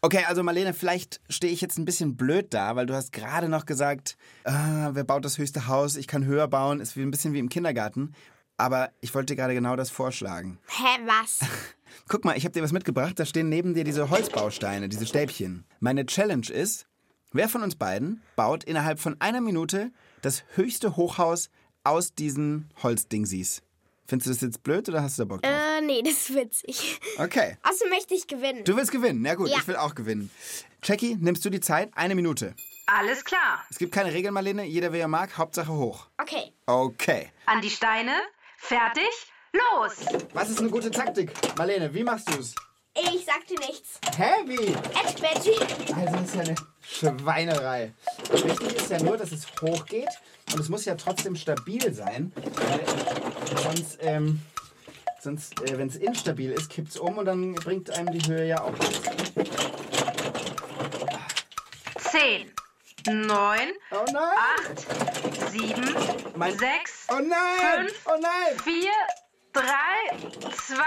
Okay, 0.00 0.24
also 0.26 0.42
Marlene, 0.42 0.72
vielleicht 0.72 1.20
stehe 1.28 1.52
ich 1.52 1.60
jetzt 1.60 1.78
ein 1.78 1.84
bisschen 1.84 2.16
blöd 2.16 2.54
da, 2.54 2.74
weil 2.76 2.86
du 2.86 2.94
hast 2.94 3.12
gerade 3.12 3.50
noch 3.50 3.66
gesagt, 3.66 4.16
ah, 4.44 4.90
wer 4.92 5.04
baut 5.04 5.26
das 5.26 5.36
höchste 5.36 5.66
Haus, 5.66 5.96
ich 5.96 6.06
kann 6.06 6.24
höher 6.24 6.48
bauen, 6.48 6.80
ist 6.80 6.96
wie 6.96 7.02
ein 7.02 7.10
bisschen 7.10 7.34
wie 7.34 7.38
im 7.38 7.50
Kindergarten. 7.50 8.14
Aber 8.56 8.90
ich 9.00 9.14
wollte 9.14 9.34
dir 9.34 9.36
gerade 9.36 9.52
genau 9.52 9.76
das 9.76 9.90
vorschlagen. 9.90 10.58
Hä, 10.68 11.00
was? 11.04 11.40
Guck 12.08 12.24
mal, 12.24 12.36
ich 12.36 12.44
habe 12.44 12.52
dir 12.52 12.62
was 12.62 12.72
mitgebracht. 12.72 13.18
Da 13.18 13.26
stehen 13.26 13.50
neben 13.50 13.74
dir 13.74 13.84
diese 13.84 14.08
Holzbausteine, 14.08 14.88
diese 14.88 15.06
Stäbchen. 15.06 15.66
Meine 15.80 16.06
Challenge 16.06 16.48
ist, 16.48 16.86
wer 17.32 17.50
von 17.50 17.62
uns 17.62 17.76
beiden 17.76 18.22
baut 18.36 18.64
innerhalb 18.64 19.00
von 19.00 19.20
einer 19.20 19.42
Minute 19.42 19.92
das 20.22 20.44
höchste 20.54 20.96
Hochhaus 20.96 21.50
aus 21.84 22.14
diesen 22.14 22.70
Holzdingsies? 22.82 23.62
Findest 24.08 24.26
du 24.28 24.32
das 24.34 24.40
jetzt 24.42 24.62
blöd 24.62 24.88
oder 24.88 25.02
hast 25.02 25.18
du 25.18 25.22
da 25.22 25.26
Bock 25.28 25.42
drauf? 25.42 25.52
Äh, 25.52 25.80
nee, 25.82 26.02
das 26.02 26.12
ist 26.14 26.34
witzig. 26.34 27.00
Okay. 27.18 27.56
Außerdem 27.62 27.90
möchte 27.90 28.14
ich 28.14 28.26
gewinnen. 28.26 28.64
Du 28.64 28.76
willst 28.76 28.92
gewinnen. 28.92 29.22
Na 29.22 29.34
gut, 29.34 29.48
Ja. 29.48 29.56
ich 29.58 29.66
will 29.66 29.76
auch 29.76 29.94
gewinnen. 29.94 30.30
Jackie, 30.82 31.16
nimmst 31.16 31.44
du 31.44 31.50
die 31.50 31.60
Zeit? 31.60 31.90
Eine 31.94 32.14
Minute. 32.14 32.54
Alles 32.86 33.24
klar. 33.24 33.64
Es 33.70 33.78
gibt 33.78 33.92
keine 33.92 34.12
Regeln, 34.12 34.32
Marlene. 34.32 34.64
Jeder, 34.64 34.92
wie 34.92 34.98
er 34.98 35.08
mag. 35.08 35.36
Hauptsache 35.36 35.72
hoch. 35.72 36.06
Okay. 36.18 36.52
Okay. 36.66 37.32
An 37.46 37.60
die 37.60 37.70
Steine. 37.70 38.12
Fertig. 38.58 39.02
Los. 39.52 39.94
Was 40.34 40.50
ist 40.50 40.60
eine 40.60 40.70
gute 40.70 40.90
Taktik? 40.90 41.32
Marlene, 41.58 41.92
wie 41.94 42.04
machst 42.04 42.28
du's? 42.32 42.54
Ich 42.94 43.24
sagte 43.26 43.54
nichts. 43.54 43.98
Hä, 44.16 44.30
wie? 44.46 44.68
Ed 44.68 45.20
Veggie. 45.20 45.94
Also 45.94 46.12
das 46.12 46.22
ist 46.28 46.34
ja 46.34 46.40
eine 46.42 46.54
Schweinerei. 46.80 47.92
Wichtig 48.30 48.76
ist 48.76 48.90
ja 48.90 49.02
nur, 49.02 49.16
dass 49.18 49.32
es 49.32 49.46
hochgeht 49.60 50.08
und 50.52 50.60
es 50.60 50.68
muss 50.68 50.84
ja 50.86 50.94
trotzdem 50.94 51.36
stabil 51.36 51.92
sein, 51.92 52.32
weil 52.36 52.80
sonst, 53.62 53.98
ähm, 54.00 54.40
sonst 55.20 55.60
äh, 55.62 55.78
wenn 55.78 55.88
es 55.88 55.96
instabil 55.96 56.52
ist, 56.52 56.70
kippt 56.70 56.90
es 56.90 56.96
um 56.96 57.18
und 57.18 57.24
dann 57.26 57.54
bringt 57.54 57.90
einem 57.90 58.12
die 58.18 58.28
Höhe 58.30 58.46
ja 58.46 58.62
auch 58.62 58.72
nichts. 58.78 59.00
Zehn. 62.10 62.52
Neun. 63.08 63.70
Oh 63.92 64.04
nein! 64.12 64.32
Acht. 64.36 65.50
Sieben. 65.52 65.94
Mein- 66.34 66.58
Sechs. 66.58 67.06
Oh 67.08 67.20
nein! 67.20 67.86
Fünf. 67.86 68.06
Oh 68.06 68.18
nein! 68.20 68.58
Vier. 68.64 68.90
Drei. 69.52 70.50
Zwei. 70.56 70.84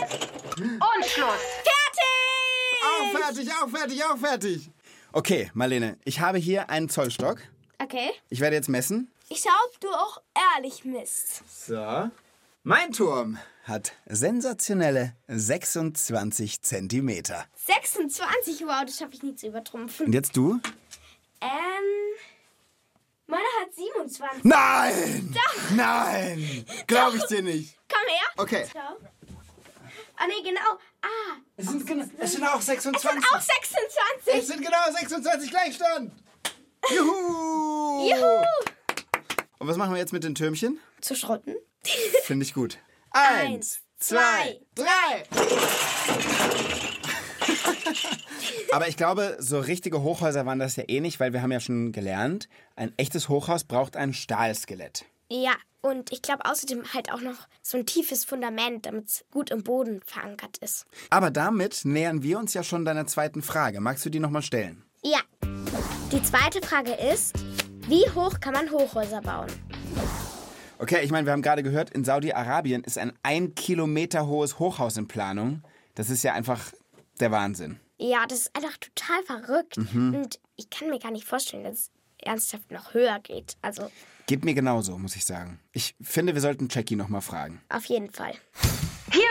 Eins. 0.00 0.14
Und 0.58 1.04
Schluss. 1.06 1.40
Auch 2.82 3.18
fertig, 3.18 3.48
auch 3.52 3.68
fertig, 3.68 4.04
auch 4.04 4.16
fertig! 4.18 4.70
Okay, 5.12 5.50
Marlene, 5.54 5.98
ich 6.04 6.20
habe 6.20 6.38
hier 6.38 6.68
einen 6.68 6.88
Zollstock. 6.88 7.38
Okay. 7.78 8.10
Ich 8.28 8.40
werde 8.40 8.56
jetzt 8.56 8.68
messen. 8.68 9.10
Ich 9.28 9.40
schau, 9.40 9.50
ob 9.66 9.80
du 9.80 9.88
auch 9.90 10.22
ehrlich 10.56 10.84
misst. 10.84 11.42
So. 11.66 12.10
Mein 12.62 12.92
Turm 12.92 13.38
hat 13.64 13.92
sensationelle 14.06 15.14
26 15.28 16.62
Zentimeter. 16.62 17.46
26, 17.66 18.62
wow, 18.66 18.84
das 18.84 18.96
schaffe 18.98 19.12
ich 19.14 19.22
nie 19.22 19.34
zu 19.36 19.46
übertrumpfen. 19.48 20.06
Und 20.06 20.12
jetzt 20.12 20.36
du? 20.36 20.60
Ähm. 21.40 21.48
Meiner 23.26 23.42
hat 23.60 23.74
27. 23.74 24.44
Nein! 24.44 25.36
Nein! 25.76 26.64
Glaube 26.86 27.18
ich 27.18 27.24
dir 27.26 27.42
nicht. 27.42 27.76
Komm 27.86 28.08
her. 28.08 28.26
Okay. 28.38 28.66
Schau. 28.72 28.96
Ah, 30.16 30.26
nee, 30.26 30.42
genau. 30.42 30.78
Ah, 31.02 31.36
Es 31.56 31.66
sind, 31.66 31.86
genau, 31.86 32.04
es 32.18 32.32
sind 32.32 32.44
auch 32.44 32.58
es 32.58 32.66
sind 32.66 32.82
26. 32.98 33.24
auch 33.32 33.40
26. 33.40 34.34
Es 34.34 34.46
sind 34.46 34.62
genau 34.62 34.90
26 34.90 35.50
Gleichstand. 35.50 36.12
Juhu! 36.90 38.08
Juhu. 38.08 38.44
Und 39.58 39.66
was 39.66 39.76
machen 39.76 39.92
wir 39.92 39.98
jetzt 39.98 40.12
mit 40.12 40.24
den 40.24 40.34
Türmchen? 40.34 40.78
Zu 41.00 41.14
schrotten. 41.14 41.56
Finde 42.22 42.44
ich 42.44 42.54
gut. 42.54 42.78
Eins, 43.10 43.80
zwei, 43.98 44.60
drei. 44.74 45.24
Aber 48.70 48.88
ich 48.88 48.96
glaube, 48.96 49.36
so 49.40 49.58
richtige 49.58 50.02
Hochhäuser 50.02 50.46
waren 50.46 50.58
das 50.58 50.76
ja 50.76 50.84
eh 50.86 51.00
nicht, 51.00 51.18
weil 51.20 51.32
wir 51.32 51.42
haben 51.42 51.52
ja 51.52 51.60
schon 51.60 51.90
gelernt, 51.92 52.48
ein 52.76 52.92
echtes 52.98 53.28
Hochhaus 53.28 53.64
braucht 53.64 53.96
ein 53.96 54.12
Stahlskelett. 54.12 55.06
Ja, 55.30 55.54
und 55.80 56.12
ich 56.12 56.22
glaube 56.22 56.44
außerdem 56.44 56.92
halt 56.92 57.10
auch 57.12 57.20
noch 57.20 57.48
so 57.62 57.78
ein 57.78 57.86
tiefes 57.86 58.24
Fundament, 58.24 58.86
damit 58.86 59.08
es 59.08 59.24
gut 59.30 59.50
im 59.50 59.62
Boden 59.62 60.02
verankert 60.04 60.58
ist. 60.58 60.86
Aber 61.10 61.30
damit 61.30 61.84
nähern 61.84 62.22
wir 62.22 62.38
uns 62.38 62.54
ja 62.54 62.62
schon 62.62 62.84
deiner 62.84 63.06
zweiten 63.06 63.42
Frage. 63.42 63.80
Magst 63.80 64.04
du 64.04 64.10
die 64.10 64.20
nochmal 64.20 64.42
stellen? 64.42 64.84
Ja. 65.02 65.20
Die 66.12 66.22
zweite 66.22 66.60
Frage 66.66 66.92
ist, 66.92 67.34
wie 67.88 68.08
hoch 68.14 68.38
kann 68.40 68.52
man 68.54 68.70
Hochhäuser 68.70 69.20
bauen? 69.22 69.48
Okay, 70.78 71.00
ich 71.02 71.10
meine, 71.10 71.26
wir 71.26 71.32
haben 71.32 71.42
gerade 71.42 71.62
gehört, 71.62 71.90
in 71.90 72.04
Saudi-Arabien 72.04 72.84
ist 72.84 72.98
ein 72.98 73.12
ein 73.22 73.54
Kilometer 73.54 74.26
hohes 74.26 74.58
Hochhaus 74.58 74.96
in 74.96 75.08
Planung. 75.08 75.62
Das 75.94 76.08
ist 76.10 76.22
ja 76.22 76.34
einfach 76.34 76.72
der 77.18 77.32
Wahnsinn. 77.32 77.80
Ja, 77.98 78.26
das 78.28 78.40
ist 78.42 78.56
einfach 78.56 78.76
total 78.76 79.22
verrückt. 79.24 79.76
Und 79.78 80.38
ich 80.56 80.70
kann 80.70 80.88
mir 80.88 81.00
gar 81.00 81.10
nicht 81.10 81.24
vorstellen, 81.24 81.64
dass 81.64 81.74
es 81.74 81.90
ernsthaft 82.22 82.70
noch 82.70 82.94
höher 82.94 83.18
geht. 83.20 83.56
Also 83.60 83.90
Geht 84.26 84.44
mir 84.44 84.54
genauso, 84.54 84.96
muss 84.98 85.16
ich 85.16 85.24
sagen. 85.24 85.58
Ich 85.72 85.96
finde, 86.00 86.34
wir 86.34 86.40
sollten 86.40 86.68
Jackie 86.70 86.94
nochmal 86.96 87.22
fragen. 87.22 87.60
auf 87.70 87.86
jeden 87.86 88.12
Fall. 88.12 88.34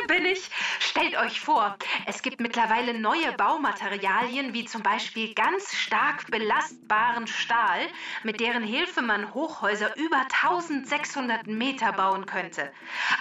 Bin 0.08 0.24
ich. 0.26 0.50
Stellt 0.80 1.18
euch 1.18 1.42
vor, 1.42 1.78
es 2.06 2.22
gibt 2.22 2.40
mittlerweile 2.40 2.98
neue 2.98 3.34
Baumaterialien, 3.34 4.54
wie 4.54 4.64
zum 4.64 4.82
Beispiel 4.82 5.34
ganz 5.34 5.76
stark 5.76 6.32
belastbaren 6.32 7.28
Stahl, 7.28 7.82
mit 8.24 8.40
deren 8.40 8.64
Hilfe 8.64 9.02
man 9.02 9.34
Hochhäuser 9.34 9.96
über 9.98 10.22
1600 10.22 11.48
Meter 11.48 11.92
bauen 11.92 12.26
könnte. 12.26 12.72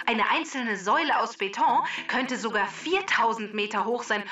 Eine 0.05 0.29
einzelne 0.31 0.77
Säule 0.77 1.19
aus 1.19 1.35
Beton 1.35 1.83
könnte 2.07 2.37
sogar 2.37 2.67
4000 2.67 3.53
Meter 3.53 3.83
hoch 3.83 4.03
sein. 4.03 4.23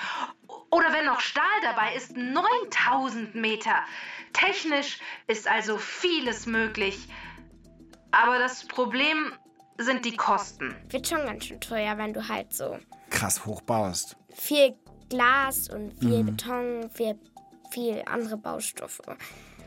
Oder 0.71 0.93
wenn 0.93 1.05
noch 1.05 1.19
Stahl 1.19 1.43
dabei 1.61 1.93
ist, 1.95 2.15
9000 2.15 3.35
Meter. 3.35 3.83
Technisch 4.31 4.99
ist 5.27 5.47
also 5.47 5.77
vieles 5.77 6.45
möglich. 6.45 7.09
Aber 8.11 8.39
das 8.39 8.65
Problem 8.65 9.33
sind 9.77 10.05
die 10.05 10.15
Kosten. 10.15 10.75
Wird 10.89 11.07
schon 11.07 11.25
ganz 11.25 11.45
schön 11.45 11.59
teuer, 11.59 11.97
wenn 11.97 12.13
du 12.13 12.27
halt 12.27 12.53
so 12.53 12.77
Krass 13.09 13.45
hochbaust. 13.45 14.15
viel 14.33 14.75
Glas 15.09 15.69
und 15.69 15.93
viel 15.99 16.23
Beton, 16.23 16.89
viel, 16.91 17.19
viel 17.71 18.01
andere 18.07 18.37
Baustoffe. 18.37 19.01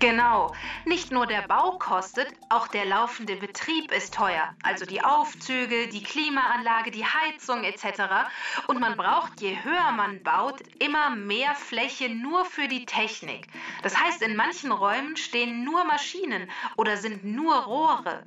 Genau. 0.01 0.53
Nicht 0.85 1.11
nur 1.11 1.27
der 1.27 1.43
Bau 1.43 1.73
kostet, 1.79 2.29
auch 2.51 2.69
der 2.69 2.85
laufende 2.85 3.35
Betrieb 3.35 3.91
ist 3.93 4.15
teuer. 4.15 4.55
Also 4.63 4.87
die 4.87 5.03
Aufzüge, 5.03 5.89
die 5.89 6.03
Klimaanlage, 6.05 6.93
die 6.93 7.05
Heizung 7.05 7.65
etc. 7.65 8.03
Und 8.69 8.79
man 8.79 8.97
braucht, 8.97 9.41
je 9.41 9.57
höher 9.65 9.91
man 9.91 10.23
baut, 10.23 10.61
immer 10.79 11.11
mehr 11.11 11.55
Fläche 11.57 12.09
nur 12.11 12.45
für 12.45 12.69
die 12.69 12.87
Technik. 12.87 13.49
Das 13.83 13.99
heißt, 13.99 14.23
in 14.23 14.37
manchen 14.37 14.71
Räumen 14.71 15.17
stehen 15.17 15.65
nur 15.65 15.83
Maschinen 15.85 16.49
oder 16.77 16.97
sind 16.97 17.25
nur 17.25 17.57
Rohre. 17.57 18.23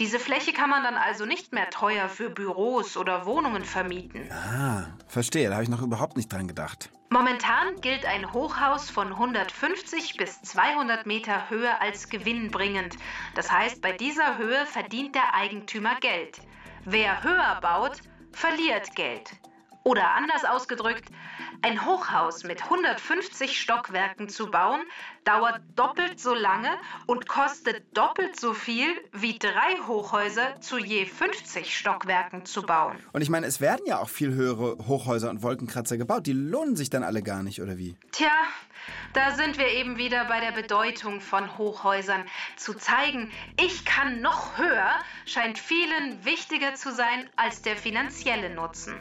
Diese 0.00 0.18
Fläche 0.18 0.52
kann 0.52 0.70
man 0.70 0.82
dann 0.82 0.96
also 0.96 1.24
nicht 1.24 1.52
mehr 1.52 1.70
teuer 1.70 2.08
für 2.08 2.30
Büros 2.30 2.96
oder 2.96 3.26
Wohnungen 3.26 3.64
vermieten. 3.64 4.30
Ah, 4.30 4.86
verstehe. 5.08 5.48
Da 5.48 5.54
habe 5.54 5.64
ich 5.64 5.70
noch 5.70 5.82
überhaupt 5.82 6.16
nicht 6.16 6.32
dran 6.32 6.48
gedacht. 6.48 6.90
Momentan 7.08 7.80
gilt 7.80 8.04
ein 8.04 8.32
Hochhaus 8.32 8.90
von 8.90 9.12
150 9.12 10.16
bis 10.16 10.42
200 10.42 11.06
Meter 11.06 11.48
Höhe 11.48 11.80
als 11.80 12.08
gewinnbringend. 12.08 12.96
Das 13.34 13.50
heißt, 13.50 13.80
bei 13.80 13.92
dieser 13.92 14.38
Höhe 14.38 14.66
verdient 14.66 15.14
der 15.14 15.34
Eigentümer 15.34 15.94
Geld. 16.00 16.40
Wer 16.84 17.22
höher 17.22 17.58
baut, 17.60 18.00
verliert 18.32 18.94
Geld. 18.96 19.30
Oder 19.86 20.16
anders 20.16 20.44
ausgedrückt, 20.44 21.04
ein 21.62 21.86
Hochhaus 21.86 22.42
mit 22.42 22.60
150 22.64 23.60
Stockwerken 23.60 24.28
zu 24.28 24.50
bauen, 24.50 24.80
dauert 25.22 25.60
doppelt 25.76 26.18
so 26.18 26.34
lange 26.34 26.70
und 27.06 27.28
kostet 27.28 27.84
doppelt 27.96 28.34
so 28.34 28.52
viel 28.52 28.88
wie 29.12 29.38
drei 29.38 29.76
Hochhäuser 29.86 30.60
zu 30.60 30.76
je 30.78 31.06
50 31.06 31.78
Stockwerken 31.78 32.44
zu 32.44 32.62
bauen. 32.62 32.96
Und 33.12 33.22
ich 33.22 33.30
meine, 33.30 33.46
es 33.46 33.60
werden 33.60 33.82
ja 33.86 34.00
auch 34.00 34.08
viel 34.08 34.34
höhere 34.34 34.76
Hochhäuser 34.88 35.30
und 35.30 35.44
Wolkenkratzer 35.44 35.96
gebaut. 35.96 36.26
Die 36.26 36.32
lohnen 36.32 36.74
sich 36.74 36.90
dann 36.90 37.04
alle 37.04 37.22
gar 37.22 37.44
nicht, 37.44 37.62
oder 37.62 37.78
wie? 37.78 37.94
Tja, 38.10 38.32
da 39.12 39.36
sind 39.36 39.56
wir 39.56 39.68
eben 39.68 39.98
wieder 39.98 40.24
bei 40.24 40.40
der 40.40 40.50
Bedeutung 40.50 41.20
von 41.20 41.58
Hochhäusern. 41.58 42.24
Zu 42.56 42.74
zeigen, 42.74 43.30
ich 43.56 43.84
kann 43.84 44.20
noch 44.20 44.58
höher, 44.58 44.90
scheint 45.26 45.60
vielen 45.60 46.24
wichtiger 46.24 46.74
zu 46.74 46.92
sein 46.92 47.30
als 47.36 47.62
der 47.62 47.76
finanzielle 47.76 48.52
Nutzen. 48.52 48.96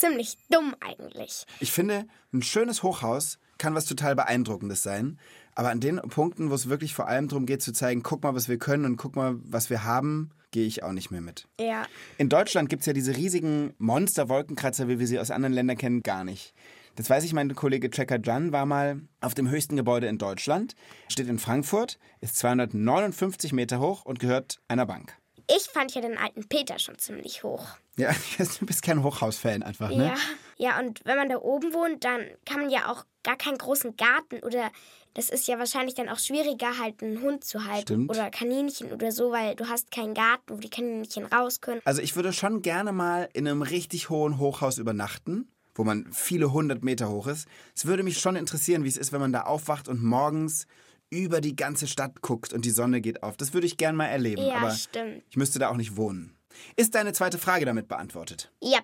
Ziemlich 0.00 0.38
dumm 0.48 0.74
eigentlich. 0.80 1.44
Ich 1.60 1.72
finde, 1.72 2.06
ein 2.32 2.42
schönes 2.42 2.82
Hochhaus 2.82 3.38
kann 3.58 3.74
was 3.74 3.84
total 3.84 4.16
Beeindruckendes 4.16 4.82
sein. 4.82 5.18
Aber 5.54 5.68
an 5.68 5.80
den 5.80 5.98
Punkten, 5.98 6.48
wo 6.48 6.54
es 6.54 6.70
wirklich 6.70 6.94
vor 6.94 7.06
allem 7.06 7.28
darum 7.28 7.44
geht 7.44 7.60
zu 7.60 7.72
zeigen, 7.74 8.02
guck 8.02 8.22
mal, 8.22 8.34
was 8.34 8.48
wir 8.48 8.56
können 8.56 8.86
und 8.86 8.96
guck 8.96 9.14
mal, 9.14 9.36
was 9.42 9.68
wir 9.68 9.84
haben, 9.84 10.30
gehe 10.52 10.66
ich 10.66 10.82
auch 10.82 10.92
nicht 10.92 11.10
mehr 11.10 11.20
mit. 11.20 11.48
Ja. 11.60 11.82
In 12.16 12.30
Deutschland 12.30 12.70
gibt 12.70 12.80
es 12.80 12.86
ja 12.86 12.94
diese 12.94 13.14
riesigen 13.14 13.74
Monster-Wolkenkratzer, 13.76 14.88
wie 14.88 14.98
wir 14.98 15.06
sie 15.06 15.18
aus 15.18 15.30
anderen 15.30 15.52
Ländern 15.52 15.76
kennen, 15.76 16.02
gar 16.02 16.24
nicht. 16.24 16.54
Das 16.96 17.10
weiß 17.10 17.22
ich, 17.24 17.34
mein 17.34 17.54
Kollege 17.54 17.90
Checker 17.90 18.18
Jan 18.22 18.52
war 18.52 18.64
mal 18.64 19.02
auf 19.20 19.34
dem 19.34 19.50
höchsten 19.50 19.76
Gebäude 19.76 20.06
in 20.06 20.16
Deutschland, 20.16 20.74
steht 21.08 21.28
in 21.28 21.38
Frankfurt, 21.38 21.98
ist 22.22 22.36
259 22.38 23.52
Meter 23.52 23.80
hoch 23.80 24.06
und 24.06 24.18
gehört 24.18 24.60
einer 24.66 24.86
Bank. 24.86 25.19
Ich 25.56 25.64
fand 25.64 25.94
ja 25.94 26.00
den 26.00 26.16
alten 26.16 26.48
Peter 26.48 26.78
schon 26.78 26.98
ziemlich 26.98 27.42
hoch. 27.42 27.66
Ja, 27.96 28.10
du 28.38 28.66
bist 28.66 28.82
kein 28.82 29.02
Hochhaus-Fan 29.02 29.62
einfach, 29.62 29.90
ne? 29.90 30.06
Ja. 30.06 30.14
Ja, 30.56 30.78
und 30.78 31.00
wenn 31.04 31.16
man 31.16 31.30
da 31.30 31.38
oben 31.38 31.72
wohnt, 31.72 32.04
dann 32.04 32.20
kann 32.44 32.60
man 32.60 32.68
ja 32.68 32.92
auch 32.92 33.06
gar 33.22 33.36
keinen 33.36 33.56
großen 33.56 33.96
Garten 33.96 34.44
oder 34.44 34.70
das 35.14 35.30
ist 35.30 35.48
ja 35.48 35.58
wahrscheinlich 35.58 35.94
dann 35.94 36.10
auch 36.10 36.18
schwieriger, 36.18 36.78
halt 36.78 37.02
einen 37.02 37.22
Hund 37.22 37.44
zu 37.44 37.64
halten 37.64 37.82
Stimmt. 37.82 38.10
oder 38.10 38.30
Kaninchen 38.30 38.92
oder 38.92 39.10
so, 39.10 39.32
weil 39.32 39.56
du 39.56 39.68
hast 39.68 39.90
keinen 39.90 40.12
Garten, 40.12 40.44
wo 40.48 40.56
die 40.56 40.68
Kaninchen 40.68 41.24
raus 41.24 41.62
können. 41.62 41.80
Also 41.84 42.02
ich 42.02 42.14
würde 42.14 42.34
schon 42.34 42.60
gerne 42.60 42.92
mal 42.92 43.30
in 43.32 43.48
einem 43.48 43.62
richtig 43.62 44.10
hohen 44.10 44.38
Hochhaus 44.38 44.76
übernachten, 44.76 45.48
wo 45.74 45.82
man 45.82 46.12
viele 46.12 46.52
hundert 46.52 46.84
Meter 46.84 47.08
hoch 47.08 47.26
ist. 47.26 47.48
Es 47.74 47.86
würde 47.86 48.02
mich 48.02 48.18
schon 48.18 48.36
interessieren, 48.36 48.84
wie 48.84 48.88
es 48.88 48.98
ist, 48.98 49.12
wenn 49.12 49.20
man 49.20 49.32
da 49.32 49.44
aufwacht 49.44 49.88
und 49.88 50.02
morgens 50.02 50.66
über 51.10 51.40
die 51.40 51.56
ganze 51.56 51.86
Stadt 51.86 52.22
guckt 52.22 52.52
und 52.52 52.64
die 52.64 52.70
Sonne 52.70 53.00
geht 53.00 53.22
auf. 53.22 53.36
Das 53.36 53.52
würde 53.52 53.66
ich 53.66 53.76
gern 53.76 53.96
mal 53.96 54.06
erleben. 54.06 54.42
Ja, 54.42 54.56
aber 54.56 54.70
stimmt. 54.70 55.24
ich 55.28 55.36
müsste 55.36 55.58
da 55.58 55.68
auch 55.68 55.76
nicht 55.76 55.96
wohnen. 55.96 56.36
Ist 56.76 56.94
deine 56.94 57.12
zweite 57.12 57.38
Frage 57.38 57.64
damit 57.64 57.88
beantwortet? 57.88 58.50
Ja. 58.62 58.78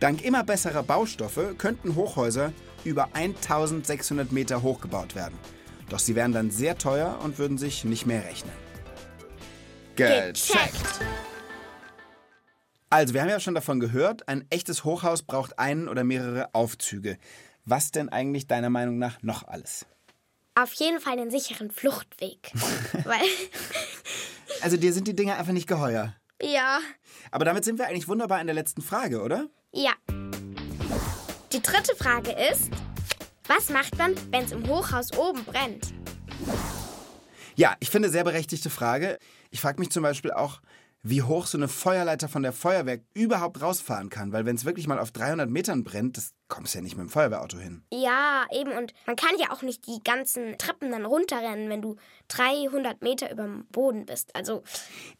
Dank 0.00 0.24
immer 0.24 0.44
besserer 0.44 0.82
Baustoffe 0.82 1.54
könnten 1.58 1.94
Hochhäuser 1.94 2.52
über 2.84 3.08
1600 3.14 4.32
Meter 4.32 4.62
hoch 4.62 4.80
gebaut 4.80 5.14
werden. 5.14 5.36
Doch 5.88 5.98
sie 5.98 6.14
wären 6.14 6.32
dann 6.32 6.50
sehr 6.50 6.78
teuer 6.78 7.18
und 7.22 7.38
würden 7.38 7.58
sich 7.58 7.84
nicht 7.84 8.06
mehr 8.06 8.24
rechnen. 8.24 8.52
Gecheckt. 9.96 11.00
Also, 12.90 13.12
wir 13.12 13.20
haben 13.20 13.28
ja 13.28 13.40
schon 13.40 13.54
davon 13.54 13.80
gehört, 13.80 14.28
ein 14.28 14.46
echtes 14.48 14.84
Hochhaus 14.84 15.22
braucht 15.22 15.58
einen 15.58 15.88
oder 15.88 16.04
mehrere 16.04 16.54
Aufzüge. 16.54 17.18
Was 17.64 17.90
denn 17.90 18.08
eigentlich 18.08 18.46
deiner 18.46 18.70
Meinung 18.70 18.98
nach 18.98 19.22
noch 19.22 19.46
alles? 19.46 19.86
Auf 20.60 20.72
jeden 20.74 20.98
Fall 21.00 21.16
den 21.16 21.30
sicheren 21.30 21.70
Fluchtweg. 21.70 22.52
Also, 24.60 24.76
dir 24.76 24.92
sind 24.92 25.06
die 25.06 25.14
Dinger 25.14 25.36
einfach 25.36 25.52
nicht 25.52 25.68
geheuer. 25.68 26.14
ja, 26.42 26.80
Aber 27.30 27.44
damit 27.44 27.64
sind 27.64 27.78
wir 27.78 27.86
eigentlich 27.86 28.08
wunderbar 28.08 28.40
in 28.40 28.46
der 28.48 28.54
letzten 28.54 28.82
Frage, 28.82 29.22
oder? 29.22 29.46
ja. 29.72 29.92
Die 31.52 31.62
dritte 31.62 31.94
Frage 31.94 32.32
ist, 32.50 32.70
was 33.46 33.68
macht 33.68 33.96
man, 33.98 34.14
wenn 34.32 34.44
es 34.44 34.52
im 34.52 34.66
Hochhaus 34.66 35.16
oben 35.16 35.44
brennt? 35.44 35.92
Ja, 37.54 37.76
ich 37.80 37.90
finde 37.90 38.08
sehr 38.10 38.24
berechtigte 38.24 38.68
Frage. 38.68 39.18
Ich 39.50 39.60
frage 39.60 39.78
mich 39.78 39.90
zum 39.90 40.02
Beispiel 40.02 40.32
auch, 40.32 40.60
wie 41.02 41.22
hoch 41.22 41.46
so 41.46 41.56
eine 41.58 41.68
Feuerleiter 41.68 42.28
von 42.28 42.42
der 42.42 42.52
Feuerwehr 42.52 43.00
überhaupt 43.14 43.62
rausfahren 43.62 44.08
kann. 44.10 44.32
Weil 44.32 44.46
wenn 44.46 44.56
es 44.56 44.64
wirklich 44.64 44.86
mal 44.86 44.98
auf 44.98 45.12
300 45.12 45.48
Metern 45.48 45.84
brennt, 45.84 46.16
das 46.16 46.32
kommst 46.48 46.74
ja 46.74 46.80
nicht 46.80 46.96
mit 46.96 47.06
dem 47.06 47.10
Feuerwehrauto 47.10 47.58
hin. 47.58 47.84
Ja, 47.92 48.46
eben. 48.52 48.72
Und 48.72 48.92
man 49.06 49.16
kann 49.16 49.38
ja 49.38 49.52
auch 49.52 49.62
nicht 49.62 49.86
die 49.86 50.00
ganzen 50.02 50.58
Treppen 50.58 50.90
dann 50.90 51.04
runterrennen, 51.04 51.68
wenn 51.68 51.82
du 51.82 51.96
300 52.28 53.02
Meter 53.02 53.30
über 53.30 53.44
dem 53.44 53.66
Boden 53.66 54.06
bist. 54.06 54.34
Also, 54.34 54.62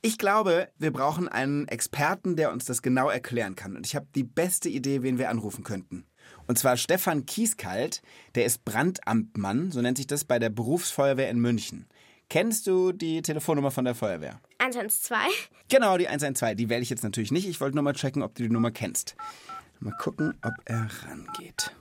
Ich 0.03 0.19
glaube, 0.19 0.69
wir 0.79 0.93
brauchen 0.93 1.29
einen 1.29 1.69
Experten, 1.69 2.37
der 2.37 2.53
uns 2.53 2.65
das 2.65 2.83
genau 2.83 3.09
erklären 3.09 3.55
kann. 3.55 3.77
Und 3.77 3.87
ich 3.87 3.95
habe 3.95 4.07
die 4.15 4.25
beste 4.25 4.69
Idee, 4.69 5.03
wen 5.03 5.19
wir 5.19 5.31
anrufen 5.31 5.65
könnten. 5.65 6.07
Und 6.47 6.59
zwar 6.59 6.77
Stefan 6.77 7.27
Kieskalt, 7.27 8.03
der 8.35 8.45
ist 8.45 8.65
Brandamtmann, 8.65 9.71
so 9.71 9.81
nennt 9.81 9.99
sich 9.99 10.07
das 10.07 10.25
bei 10.25 10.39
der 10.39 10.51
Berufsfeuerwehr 10.51 11.31
in 11.31 11.39
München. 11.39 11.87
Kennst 12.31 12.67
du 12.67 12.93
die 12.93 13.23
Telefonnummer 13.23 13.71
von 13.71 13.87
der 13.87 13.95
Feuerwehr? 13.95 14.39
112. 14.59 15.51
Genau, 15.71 15.97
die 15.97 16.09
112. 16.09 16.57
Die 16.57 16.69
wähle 16.69 16.83
ich 16.83 16.91
jetzt 16.91 17.03
natürlich 17.03 17.33
nicht. 17.33 17.49
Ich 17.49 17.59
wollte 17.59 17.75
nur 17.75 17.83
mal 17.83 17.95
checken, 17.95 18.23
ob 18.23 18.35
du 18.35 18.43
die 18.43 18.51
Nummer 18.51 18.71
kennst. 18.71 19.17
Mal 19.81 19.95
gucken, 19.99 20.39
ob 20.43 20.53
er 20.67 20.89
rangeht. 21.07 21.75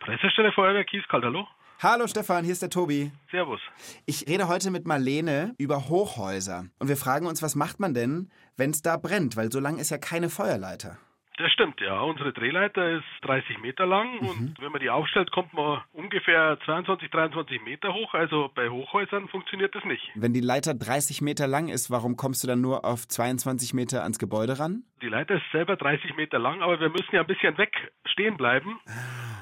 Pressestelle 0.00 0.52
Feuerwehr 0.52 0.84
Kieskalt, 0.84 1.24
hallo? 1.24 1.46
Hallo 1.80 2.06
Stefan, 2.06 2.44
hier 2.44 2.52
ist 2.52 2.62
der 2.62 2.70
Tobi. 2.70 3.10
Servus. 3.30 3.60
Ich 4.04 4.28
rede 4.28 4.46
heute 4.46 4.70
mit 4.70 4.86
Marlene 4.86 5.54
über 5.56 5.88
Hochhäuser. 5.88 6.66
Und 6.78 6.88
wir 6.88 6.98
fragen 6.98 7.26
uns, 7.26 7.40
was 7.40 7.54
macht 7.54 7.80
man 7.80 7.94
denn, 7.94 8.30
wenn 8.58 8.72
es 8.72 8.82
da 8.82 8.98
brennt? 8.98 9.36
Weil 9.36 9.50
so 9.50 9.58
lang 9.58 9.78
ist 9.78 9.90
ja 9.90 9.96
keine 9.96 10.28
Feuerleiter. 10.28 10.98
Das 11.38 11.50
stimmt, 11.62 11.80
ja. 11.80 12.00
Unsere 12.00 12.32
Drehleiter 12.32 12.90
ist 12.90 13.04
30 13.22 13.60
Meter 13.60 13.86
lang 13.86 14.18
und 14.18 14.56
wenn 14.60 14.72
man 14.72 14.80
die 14.80 14.90
aufstellt, 14.90 15.30
kommt 15.30 15.52
man 15.54 15.80
ungefähr 15.92 16.58
22, 16.64 17.10
23 17.10 17.62
Meter 17.62 17.94
hoch. 17.94 18.14
Also 18.14 18.50
bei 18.54 18.68
Hochhäusern 18.68 19.28
funktioniert 19.28 19.74
das 19.74 19.84
nicht. 19.84 20.10
Wenn 20.14 20.32
die 20.32 20.40
Leiter 20.40 20.74
30 20.74 21.20
Meter 21.20 21.46
lang 21.46 21.68
ist, 21.68 21.90
warum 21.90 22.16
kommst 22.16 22.42
du 22.42 22.48
dann 22.48 22.60
nur 22.60 22.84
auf 22.84 23.06
22 23.06 23.74
Meter 23.74 24.02
ans 24.02 24.18
Gebäude 24.18 24.58
ran? 24.58 24.82
Die 25.02 25.08
Leiter 25.08 25.34
ist 25.34 25.44
selber 25.52 25.76
30 25.76 26.16
Meter 26.16 26.38
lang, 26.38 26.62
aber 26.62 26.80
wir 26.80 26.88
müssen 26.88 27.14
ja 27.14 27.20
ein 27.20 27.26
bisschen 27.26 27.56
weg 27.58 27.92
stehen 28.06 28.36
bleiben, 28.36 28.78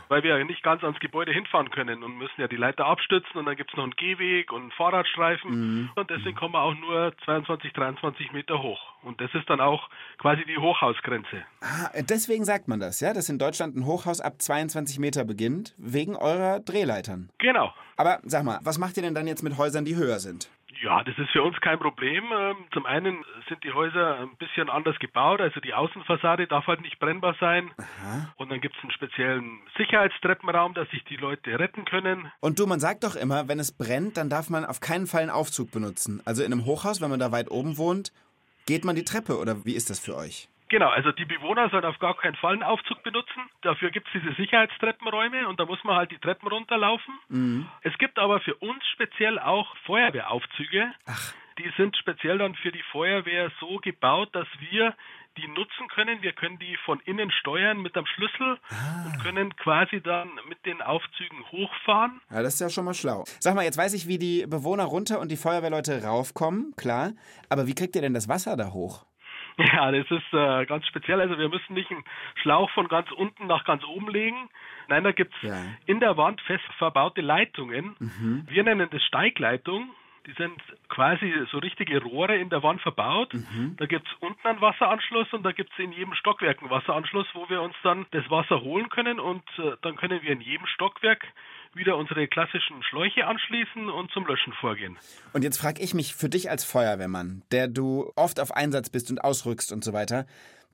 weil 0.09 0.23
wir 0.23 0.39
ja 0.39 0.45
nicht 0.45 0.63
ganz 0.63 0.83
ans 0.83 0.99
Gebäude 1.01 1.33
hinfahren 1.33 1.71
können 1.71 2.03
und 2.03 2.17
müssen 2.17 2.41
ja 2.41 2.49
die 2.49 2.57
Leiter 2.57 2.87
abstützen 2.87 3.37
und 3.37 3.47
dann 3.47 3.57
gibt 3.57 3.71
es 3.71 3.77
noch 3.77 3.85
einen 3.85 3.97
Gehweg 3.97 4.53
und 4.53 4.63
einen 4.63 4.71
Fahrradstreifen 4.73 5.91
und 5.95 6.11
deswegen 6.11 6.37
kommen 6.37 6.55
wir 6.55 6.63
auch 6.63 6.75
nur 6.75 7.13
22, 7.25 7.73
23 7.73 8.33
Meter 8.33 8.63
hoch. 8.63 8.81
Und 9.03 9.21
das 9.21 9.35
ist 9.35 9.49
dann 9.49 9.61
auch 9.61 9.89
quasi 10.19 10.45
die 10.45 10.59
Hochhausgrenze. 10.59 11.45
Ah, 11.61 11.91
deswegen 12.11 12.45
sagt 12.45 12.69
man 12.69 12.81
das, 12.81 13.01
ja? 13.01 13.13
Dass 13.13 13.29
in 13.29 13.39
Deutschland 13.39 13.77
ein 13.77 13.87
Hochhaus 13.87 14.21
ab 14.21 14.41
22 14.41 14.99
Meter 14.99 15.25
beginnt, 15.25 15.75
wegen 15.79 16.17
eurer 16.17 16.61
Drehleitern. 16.61 17.31
Genau. 17.39 17.73
Aber 17.97 18.21
sag 18.25 18.45
mal, 18.45 18.59
was 18.63 18.79
macht 18.79 18.97
ihr 18.97 19.03
denn 19.03 19.15
dann 19.15 19.27
jetzt 19.27 19.43
mit 19.43 19.57
Häusern, 19.57 19.85
die 19.85 19.97
höher 19.97 20.19
sind? 20.19 20.51
Ja, 20.83 21.05
das 21.05 21.19
ist 21.19 21.31
für 21.31 21.43
uns 21.43 21.61
kein 21.61 21.79
Problem. 21.79 22.25
Ähm, 22.33 22.57
Zum 22.73 22.87
einen 22.87 23.23
sind 23.49 23.63
die 23.65 23.73
Häuser 23.73 24.21
ein 24.21 24.37
bisschen 24.39 24.71
anders 24.71 24.99
gebaut, 24.99 25.41
also 25.41 25.61
die 25.61 25.75
Außenfassade 25.75 26.47
darf 26.47 26.67
halt 26.67 26.81
nicht 26.81 26.99
brennbar 26.99 27.37
sein. 27.39 27.71
Und 28.37 28.51
dann 28.51 28.61
gibt 28.61 28.77
es 28.77 28.83
einen 28.83 28.93
speziellen 28.93 29.61
Sicherheitstreppenraum, 29.77 30.73
dass 30.73 30.89
sich 30.91 31.05
die 31.05 31.17
Leute 31.17 31.59
retten 31.59 31.85
können. 31.85 32.33
Und 32.41 32.59
du, 32.59 32.67
man 32.67 32.81
sagt 32.81 33.05
doch 33.05 33.15
immer, 33.15 33.49
wenn 33.49 33.59
es 33.59 33.73
brennt, 33.73 34.17
dann 34.17 34.31
darf 34.31 34.49
man 34.49 34.65
auf 34.65 34.81
keinen 34.81 35.07
Fall 35.07 35.23
einen 35.23 35.31
Aufzug 35.31 35.71
benutzen. 35.71 36.23
Also 36.25 36.43
in 36.43 36.53
einem 36.53 36.65
Hochhaus, 36.65 37.03
wenn 37.03 37.11
man 37.11 37.21
da 37.21 37.31
weit 37.31 37.51
oben 37.51 37.77
wohnt, 37.77 38.13
geht 38.67 38.85
man 38.85 38.97
die 38.97 39.05
Treppe 39.05 39.39
oder 39.39 39.65
wie 39.67 39.75
ist 39.75 39.91
das 39.91 39.99
für 39.99 40.17
euch? 40.17 40.49
Genau, 40.71 40.89
also 40.89 41.13
die 41.13 41.25
Bewohner 41.25 41.69
sollen 41.69 41.85
auf 41.85 41.99
gar 41.99 42.17
keinen 42.17 42.37
Fall 42.37 42.55
einen 42.55 42.63
Aufzug 42.63 43.03
benutzen. 43.03 43.43
Dafür 43.63 43.91
gibt 43.91 44.07
es 44.07 44.23
diese 44.23 44.35
Sicherheitstreppenräume 44.37 45.49
und 45.49 45.61
da 45.61 45.67
muss 45.67 45.83
man 45.85 45.97
halt 45.97 46.11
die 46.13 46.19
Treppen 46.19 46.49
runterlaufen. 46.49 47.69
Es 47.83 47.99
gibt 47.99 48.19
aber 48.19 48.41
für 48.41 48.55
uns 48.55 48.83
speziell 48.93 49.39
auch 49.39 49.77
Feuerwehraufzüge. 49.85 50.93
Ach. 51.07 51.35
Die 51.59 51.71
sind 51.77 51.97
speziell 51.97 52.39
dann 52.39 52.55
für 52.55 52.73
die 52.73 52.83
Feuerwehr 52.93 53.51
so 53.61 53.79
gebaut, 53.83 54.31
dass 54.33 54.47
wir 54.71 54.95
die 55.37 55.47
nutzen 55.49 55.89
können. 55.95 56.23
Wir 56.23 56.33
können 56.33 56.59
die 56.59 56.77
von 56.87 57.01
innen 57.01 57.31
steuern 57.33 57.83
mit 57.83 57.97
einem 57.97 58.07
Schlüssel 58.07 58.59
und 59.05 59.23
können 59.23 59.55
quasi 59.57 60.01
dann 60.01 60.31
mit 60.49 60.65
den 60.65 60.81
Aufzügen 60.81 61.45
hochfahren. 61.51 62.21
Ja, 62.31 62.43
das 62.43 62.55
ist 62.55 62.61
ja 62.61 62.71
schon 62.71 62.85
mal 62.85 62.95
schlau. 62.95 63.25
Sag 63.41 63.55
mal, 63.55 63.65
jetzt 63.65 63.77
weiß 63.77 63.93
ich, 63.95 64.07
wie 64.07 64.19
die 64.19 64.47
Bewohner 64.47 64.85
runter 64.85 65.21
und 65.21 65.31
die 65.31 65.37
Feuerwehrleute 65.37 66.03
raufkommen, 66.03 66.75
klar. 66.77 67.13
Aber 67.49 67.67
wie 67.67 67.75
kriegt 67.75 67.95
ihr 67.95 68.03
denn 68.03 68.15
das 68.15 68.29
Wasser 68.29 68.57
da 68.57 68.73
hoch? 68.73 69.05
Ja, 69.73 69.91
das 69.93 70.11
ist 70.11 70.33
äh, 70.33 70.67
ganz 70.67 70.87
speziell. 70.87 71.21
Also 71.21 71.39
wir 71.39 71.49
müssen 71.49 71.75
nicht 71.75 71.91
einen 71.91 72.05
Schlauch 72.43 72.71
von 72.71 72.89
ganz 72.89 73.11
unten 73.13 73.47
nach 73.47 73.65
ganz 73.65 73.85
oben 73.85 74.09
legen. 74.09 74.49
Nein, 74.89 75.05
da 75.05 75.13
gibt's 75.13 75.37
Ja. 75.43 75.57
in 75.87 76.01
der 76.01 76.17
Wand 76.17 76.41
fest 76.43 76.65
verbaute 76.79 77.21
Leitungen. 77.21 77.95
Wir 78.49 78.65
nennen 78.65 78.89
das 78.91 79.03
Steigleitung. 79.05 79.91
Die 80.27 80.33
sind 80.33 80.61
quasi 80.91 81.33
so 81.51 81.59
richtige 81.59 82.03
Rohre 82.03 82.37
in 82.37 82.51
der 82.51 82.63
Wand 82.63 82.83
verbaut. 82.83 83.33
Da 83.79 83.87
gibt's 83.87 84.11
unten 84.21 84.47
einen 84.47 84.61
Wasseranschluss 84.61 85.33
und 85.33 85.43
da 85.45 85.53
gibt's 85.53 85.79
in 85.79 85.93
jedem 85.93 86.13
Stockwerk 86.15 86.61
einen 86.61 86.71
Wasseranschluss, 86.71 87.27
wo 87.33 87.49
wir 87.49 87.63
uns 87.63 87.75
dann 87.83 88.05
das 88.11 88.29
Wasser 88.31 88.61
holen 88.61 88.89
können 88.91 89.19
und 89.19 89.43
äh, 89.59 89.73
dann 89.83 89.97
können 89.97 90.21
wir 90.23 90.31
in 90.31 90.43
jedem 90.43 90.67
Stockwerk 90.67 91.27
wieder 91.75 91.97
unsere 91.97 92.27
klassischen 92.27 92.83
Schläuche 92.83 93.27
anschließen 93.27 93.89
und 93.89 94.11
zum 94.11 94.27
Löschen 94.27 94.53
vorgehen. 94.55 94.97
Und 95.33 95.43
jetzt 95.45 95.59
frage 95.59 95.83
ich 95.83 95.95
mich 95.95 96.15
für 96.15 96.29
dich 96.29 96.51
als 96.51 96.65
Feuerwehrmann, 96.65 97.43
der 97.53 97.69
du 97.69 98.13
oft 98.17 98.41
auf 98.41 98.53
Einsatz 98.53 98.91
bist 98.91 99.11
und 99.11 99.23
ausrückst 99.23 99.73
und 99.73 99.85
so 99.85 99.93
weiter, 99.93 100.27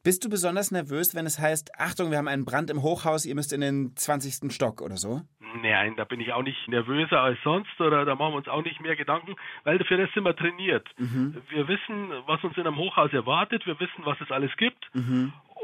bist 0.03 0.25
du 0.25 0.31
besonders 0.31 0.71
nervös, 0.71 1.17
wenn 1.17 1.27
es 1.27 1.41
heißt, 1.41 1.81
Achtung, 1.81 2.13
wir 2.13 2.19
haben 2.19 2.29
einen 2.29 2.45
Brand 2.45 2.71
im 2.71 2.83
Hochhaus, 2.83 3.27
ihr 3.27 3.35
müsst 3.35 3.53
in 3.53 3.61
den 3.61 3.97
20. 3.97 4.53
Stock 4.53 4.81
oder 4.81 4.97
so? 4.97 5.23
Nein, 5.63 5.97
da 5.97 6.05
bin 6.05 6.21
ich 6.21 6.33
auch 6.33 6.43
nicht 6.43 6.69
nervöser 6.69 7.21
als 7.21 7.39
sonst 7.43 7.81
oder 7.81 8.05
da 8.05 8.15
machen 8.15 8.33
wir 8.33 8.37
uns 8.37 8.49
auch 8.49 8.63
nicht 8.63 8.81
mehr 8.81 8.95
Gedanken, 8.95 9.35
weil 9.65 9.83
für 9.85 9.97
das 9.97 10.09
sind 10.13 10.25
wir 10.25 10.37
trainiert. 10.37 10.87
Wir 10.97 11.67
wissen, 11.67 12.11
was 12.27 12.45
uns 12.45 12.57
in 12.57 12.67
einem 12.67 12.77
Hochhaus 12.77 13.13
erwartet, 13.13 13.67
wir 13.67 13.81
wissen, 13.81 14.05
was 14.05 14.21
es 14.21 14.31
alles 14.31 14.55
gibt. 14.57 14.91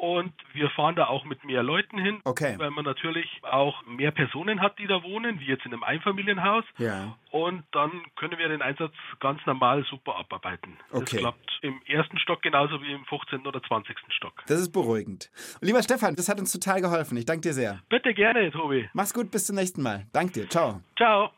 Und 0.03 0.33
wir 0.53 0.69
fahren 0.71 0.97
da 0.97 1.07
auch 1.07 1.25
mit 1.25 1.45
mehr 1.45 1.63
Leuten 1.63 1.97
hin, 1.97 2.21
Okay. 2.25 2.57
weil 2.59 2.71
man 2.73 2.85
natürlich 2.85 3.29
auch 3.43 3.87
mehr 3.87 4.11
Personen 4.11 4.61
hat, 4.61 4.77
die 4.81 4.89
da 4.89 5.01
wohnen, 5.05 5.39
wie 5.39 5.45
jetzt 5.45 5.65
in 5.65 5.73
einem 5.73 5.85
Einfamilienhaus. 5.85 6.65
Ja. 6.79 7.17
Und 7.31 7.63
dann 7.71 7.93
können 8.17 8.37
wir 8.37 8.49
den 8.49 8.63
Einsatz 8.63 8.93
ganz 9.21 9.41
normal 9.47 9.85
super 9.89 10.17
abarbeiten. 10.17 10.77
Okay. 10.91 11.05
Das 11.05 11.21
klappt 11.21 11.59
im 11.63 11.81
ersten 11.87 12.19
Stock 12.19 12.43
genauso 12.43 12.83
wie 12.83 12.91
im 12.91 13.05
15. 13.05 13.47
oder 13.47 13.63
20. 13.63 13.97
Stock. 14.09 14.43
Das 14.49 14.59
ist 14.59 14.73
beruhigend. 14.73 15.31
Und 15.61 15.69
lieber 15.69 15.81
Stefan, 15.85 16.17
das 16.17 16.29
hat 16.29 16.41
uns 16.41 16.51
total 16.51 16.81
geholfen. 16.81 17.17
Ich 17.17 17.25
danke 17.27 17.43
dir 17.43 17.53
sehr. 17.53 17.79
Bitte 17.89 18.13
gerne, 18.13 18.51
Tobi. 18.51 18.91
Mach's 18.95 19.15
gut, 19.15 19.31
bis 19.31 19.47
zum 19.47 19.55
nächsten 19.55 19.83
Mal. 19.83 20.07
Dank 20.13 20.33
dir. 20.33 20.49
Ciao. 20.49 20.81
Ciao. 20.97 21.31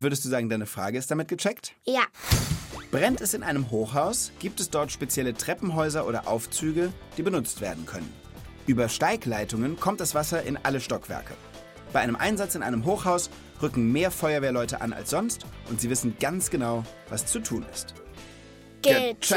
Würdest 0.00 0.24
du 0.24 0.28
sagen, 0.30 0.48
deine 0.48 0.66
Frage 0.66 0.98
ist 0.98 1.12
damit 1.12 1.28
gecheckt? 1.28 1.76
Ja. 1.86 2.02
Brennt 2.90 3.20
es 3.20 3.34
in 3.34 3.44
einem 3.44 3.70
Hochhaus, 3.70 4.32
gibt 4.40 4.58
es 4.58 4.68
dort 4.68 4.90
spezielle 4.90 5.32
Treppenhäuser 5.32 6.08
oder 6.08 6.26
Aufzüge, 6.26 6.92
die 7.16 7.22
benutzt 7.22 7.60
werden 7.60 7.86
können. 7.86 8.12
Über 8.66 8.88
Steigleitungen 8.88 9.78
kommt 9.78 10.00
das 10.00 10.16
Wasser 10.16 10.42
in 10.42 10.58
alle 10.64 10.80
Stockwerke. 10.80 11.34
Bei 11.92 12.00
einem 12.00 12.16
Einsatz 12.16 12.56
in 12.56 12.64
einem 12.64 12.84
Hochhaus 12.84 13.30
rücken 13.62 13.92
mehr 13.92 14.10
Feuerwehrleute 14.10 14.80
an 14.80 14.92
als 14.92 15.10
sonst 15.10 15.46
und 15.68 15.80
sie 15.80 15.88
wissen 15.88 16.16
ganz 16.18 16.50
genau, 16.50 16.84
was 17.08 17.26
zu 17.26 17.38
tun 17.38 17.64
ist. 17.72 17.94
Gecheckt. 18.82 19.36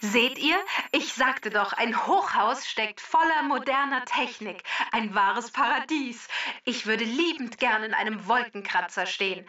Seht 0.00 0.38
ihr? 0.38 0.58
Ich 0.92 1.14
sagte 1.14 1.48
doch, 1.48 1.72
ein 1.72 2.06
Hochhaus 2.06 2.66
steckt 2.66 3.00
voller 3.00 3.42
moderner 3.44 4.04
Technik. 4.04 4.62
Ein 4.92 5.14
wahres 5.14 5.50
Paradies. 5.50 6.28
Ich 6.64 6.84
würde 6.84 7.04
liebend 7.04 7.58
gern 7.58 7.84
in 7.84 7.94
einem 7.94 8.26
Wolkenkratzer 8.28 9.06
stehen. 9.06 9.46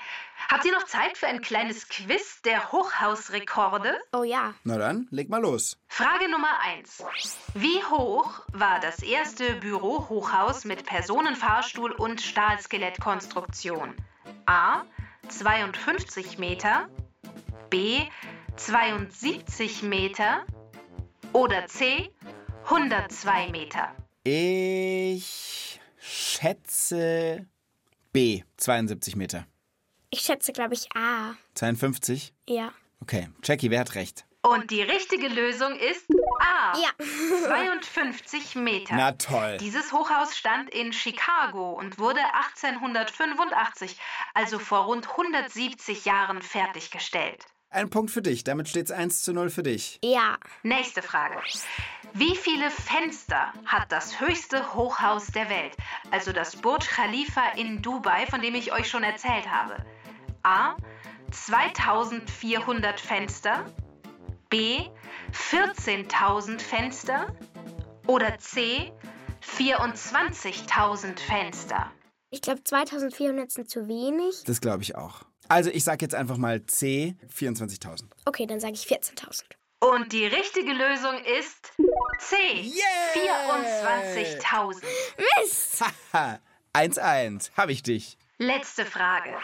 Habt 0.49 0.63
ihr 0.65 0.71
noch 0.71 0.83
Zeit 0.83 1.17
für 1.17 1.27
ein 1.27 1.41
kleines 1.41 1.89
Quiz 1.89 2.41
der 2.43 2.71
Hochhausrekorde? 2.71 3.97
Oh 4.13 4.23
ja. 4.23 4.53
Na 4.63 4.77
dann, 4.77 5.07
leg 5.09 5.29
mal 5.29 5.41
los. 5.41 5.77
Frage 5.87 6.29
Nummer 6.29 6.59
1. 6.61 7.03
Wie 7.55 7.83
hoch 7.85 8.41
war 8.53 8.79
das 8.79 9.01
erste 9.01 9.55
Bürohochhaus 9.55 10.65
mit 10.65 10.85
Personenfahrstuhl 10.85 11.91
und 11.91 12.21
Stahlskelettkonstruktion? 12.21 13.95
A. 14.45 14.83
52 15.29 16.37
Meter, 16.37 16.87
B 17.71 18.03
72 18.55 19.81
Meter 19.81 20.45
oder 21.33 21.65
C 21.65 22.11
102 22.65 23.49
Meter? 23.49 23.95
Ich 24.23 25.79
schätze 25.99 27.47
B, 28.13 28.43
72 28.57 29.15
Meter. 29.15 29.45
Ich 30.09 30.21
schätze, 30.21 30.53
glaube 30.53 30.73
ich, 30.73 30.87
A. 30.95 31.35
52? 31.55 32.33
Ja. 32.47 32.71
Okay, 33.01 33.29
Jackie, 33.43 33.69
wer 33.69 33.81
hat 33.81 33.95
recht? 33.95 34.25
Und 34.41 34.69
die 34.69 34.83
richtige 34.83 35.27
Lösung 35.27 35.75
ist 35.75 36.05
A. 36.39 36.77
Ja. 36.77 36.89
52 37.47 38.55
Meter. 38.55 38.95
Na 38.95 39.11
toll. 39.13 39.57
Dieses 39.59 39.91
Hochhaus 39.91 40.37
stand 40.37 40.69
in 40.69 40.93
Chicago 40.93 41.71
und 41.71 41.97
wurde 41.97 42.19
1885, 42.33 43.97
also 44.35 44.59
vor 44.59 44.85
rund 44.85 45.09
170 45.09 46.05
Jahren, 46.05 46.41
fertiggestellt. 46.43 47.45
Ein 47.69 47.89
Punkt 47.89 48.11
für 48.11 48.21
dich. 48.21 48.43
Damit 48.43 48.69
steht 48.69 48.85
es 48.85 48.91
1 48.91 49.23
zu 49.23 49.33
0 49.33 49.49
für 49.49 49.63
dich. 49.63 49.99
Ja. 50.03 50.37
Nächste 50.63 51.01
Frage. 51.01 51.35
Wie 52.13 52.35
viele 52.35 52.71
Fenster 52.71 53.51
hat 53.65 53.91
das 53.91 54.21
höchste 54.21 54.73
Hochhaus 54.73 55.27
der 55.27 55.49
Welt, 55.49 55.75
also 56.11 56.31
das 56.31 56.55
Burj 56.55 56.87
Khalifa 56.87 57.49
in 57.57 57.81
Dubai, 57.81 58.25
von 58.27 58.41
dem 58.41 58.55
ich 58.55 58.71
euch 58.71 58.87
schon 58.89 59.03
erzählt 59.03 59.51
habe? 59.51 59.75
A. 60.43 60.75
2400 61.31 62.99
Fenster, 62.99 63.65
B. 64.49 64.85
14.000 65.33 66.59
Fenster 66.61 67.35
oder 68.07 68.37
C. 68.37 68.93
24.000 69.41 71.19
Fenster? 71.19 71.91
Ich 72.29 72.41
glaube, 72.41 72.63
2400 72.63 73.51
sind 73.51 73.69
zu 73.69 73.87
wenig. 73.87 74.43
Das 74.45 74.61
glaube 74.61 74.83
ich 74.83 74.95
auch. 74.95 75.23
Also 75.47 75.69
ich 75.69 75.83
sage 75.83 76.03
jetzt 76.03 76.15
einfach 76.15 76.37
mal 76.37 76.65
C, 76.65 77.15
24.000. 77.35 78.03
Okay, 78.25 78.45
dann 78.45 78.59
sage 78.59 78.73
ich 78.73 78.85
14.000. 78.85 79.43
Und 79.79 80.11
die 80.13 80.25
richtige 80.25 80.71
Lösung 80.71 81.13
ist 81.39 81.71
C. 82.19 82.35
24.000. 83.13 84.83
Mist! 85.41 85.83
Haha, 86.13 86.39
1-1. 86.73 87.51
Habe 87.55 87.71
ich 87.71 87.83
dich. 87.83 88.17
Letzte 88.37 88.85
Frage. 88.85 89.37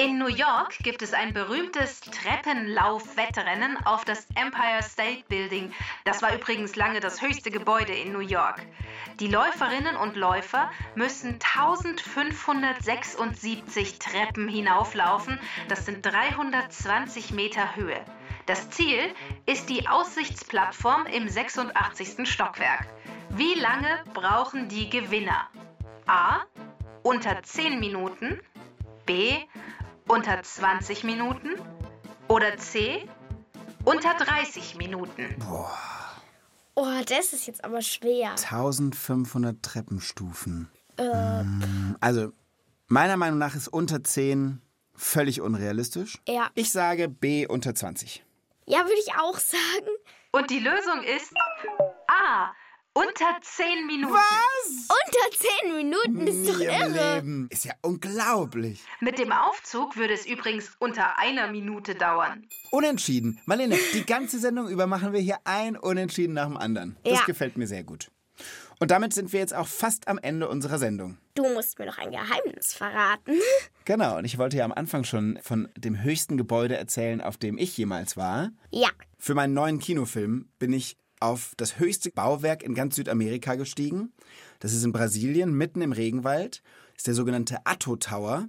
In 0.00 0.16
New 0.16 0.28
York 0.28 0.78
gibt 0.84 1.02
es 1.02 1.12
ein 1.12 1.32
berühmtes 1.32 1.98
Treppenlauf-Wettrennen 2.02 3.84
auf 3.84 4.04
das 4.04 4.28
Empire 4.36 4.80
State 4.80 5.24
Building. 5.28 5.72
Das 6.04 6.22
war 6.22 6.32
übrigens 6.32 6.76
lange 6.76 7.00
das 7.00 7.20
höchste 7.20 7.50
Gebäude 7.50 7.92
in 7.92 8.12
New 8.12 8.20
York. 8.20 8.64
Die 9.18 9.26
Läuferinnen 9.26 9.96
und 9.96 10.14
Läufer 10.14 10.70
müssen 10.94 11.40
1576 11.56 13.98
Treppen 13.98 14.46
hinauflaufen. 14.46 15.36
Das 15.66 15.84
sind 15.84 16.06
320 16.06 17.32
Meter 17.32 17.74
Höhe. 17.74 18.00
Das 18.46 18.70
Ziel 18.70 19.00
ist 19.46 19.68
die 19.68 19.88
Aussichtsplattform 19.88 21.06
im 21.06 21.28
86. 21.28 22.30
Stockwerk. 22.30 22.86
Wie 23.30 23.54
lange 23.54 24.04
brauchen 24.14 24.68
die 24.68 24.90
Gewinner? 24.90 25.48
A. 26.06 26.42
Unter 27.02 27.42
10 27.42 27.80
Minuten. 27.80 28.40
B. 29.06 29.38
Unter 30.08 30.42
20 30.42 31.04
Minuten. 31.04 31.50
Oder 32.28 32.56
C. 32.56 33.06
Unter 33.84 34.14
30 34.14 34.76
Minuten. 34.76 35.36
Oh, 36.74 36.84
das 37.06 37.32
ist 37.32 37.46
jetzt 37.46 37.64
aber 37.64 37.82
schwer. 37.82 38.30
1500 38.30 39.62
Treppenstufen. 39.62 40.70
Mm, 40.98 41.94
Also, 42.00 42.32
meiner 42.86 43.16
Meinung 43.16 43.38
nach 43.38 43.54
ist 43.54 43.68
unter 43.68 44.02
10 44.02 44.60
völlig 44.94 45.40
unrealistisch. 45.40 46.18
Ja. 46.26 46.50
Ich 46.54 46.70
sage 46.72 47.08
B 47.08 47.46
unter 47.46 47.74
20. 47.74 48.24
Ja, 48.66 48.80
würde 48.80 49.00
ich 49.06 49.14
auch 49.14 49.38
sagen. 49.38 49.88
Und 50.32 50.50
die 50.50 50.58
Lösung 50.58 51.02
ist 51.02 51.32
A. 52.08 52.52
Unter 52.98 53.38
10 53.40 53.86
Minuten. 53.86 54.12
Unter 54.12 55.38
10 55.62 55.76
Minuten 55.76 56.26
ist 56.26 56.48
doch 56.50 56.58
Nie 56.58 56.64
im 56.64 56.70
irre. 56.94 57.14
Leben. 57.14 57.46
Ist 57.48 57.64
ja 57.64 57.74
unglaublich. 57.80 58.82
Mit 58.98 59.20
dem 59.20 59.30
Aufzug 59.30 59.96
würde 59.96 60.14
es 60.14 60.26
übrigens 60.26 60.72
unter 60.80 61.16
einer 61.16 61.46
Minute 61.46 61.94
dauern. 61.94 62.44
Unentschieden. 62.72 63.40
Marlene, 63.46 63.76
die 63.94 64.04
ganze 64.04 64.40
Sendung 64.40 64.68
über 64.68 64.88
machen 64.88 65.12
wir 65.12 65.20
hier 65.20 65.38
ein 65.44 65.76
Unentschieden 65.76 66.32
nach 66.34 66.46
dem 66.48 66.56
anderen. 66.56 66.96
Das 67.04 67.20
Ja. 67.20 67.24
gefällt 67.24 67.56
mir 67.56 67.68
sehr 67.68 67.84
gut. 67.84 68.10
Und 68.80 68.90
damit 68.90 69.14
sind 69.14 69.32
wir 69.32 69.38
jetzt 69.38 69.54
auch 69.54 69.68
fast 69.68 70.08
am 70.08 70.18
Ende 70.18 70.48
unserer 70.48 70.78
Sendung. 70.78 71.18
Du 71.36 71.48
musst 71.54 71.78
mir 71.78 71.86
noch 71.86 71.98
ein 71.98 72.10
Geheimnis 72.10 72.74
verraten. 72.74 73.34
Genau, 73.84 74.18
und 74.18 74.26
ich 74.26 74.36
wollte 74.36 74.58
ja 74.58 74.66
am 74.66 74.72
Anfang 74.72 75.04
schon 75.04 75.38
von 75.42 75.66
dem 75.74 76.02
höchsten 76.02 76.36
Gebäude 76.36 76.76
erzählen, 76.76 77.22
auf 77.22 77.38
dem 77.38 77.56
ich 77.56 77.74
jemals 77.78 78.18
war. 78.18 78.50
Ja. 78.70 78.90
Für 79.18 79.34
meinen 79.34 79.54
neuen 79.54 79.78
Kinofilm 79.78 80.50
bin 80.58 80.74
ich 80.74 80.98
auf 81.20 81.52
das 81.56 81.78
höchste 81.78 82.10
Bauwerk 82.10 82.62
in 82.62 82.74
ganz 82.74 82.96
Südamerika 82.96 83.54
gestiegen. 83.54 84.12
Das 84.60 84.72
ist 84.72 84.84
in 84.84 84.92
Brasilien, 84.92 85.52
mitten 85.52 85.82
im 85.82 85.92
Regenwald. 85.92 86.62
Das 86.92 86.98
ist 86.98 87.06
der 87.06 87.14
sogenannte 87.14 87.58
Atto 87.64 87.96
Tower. 87.96 88.48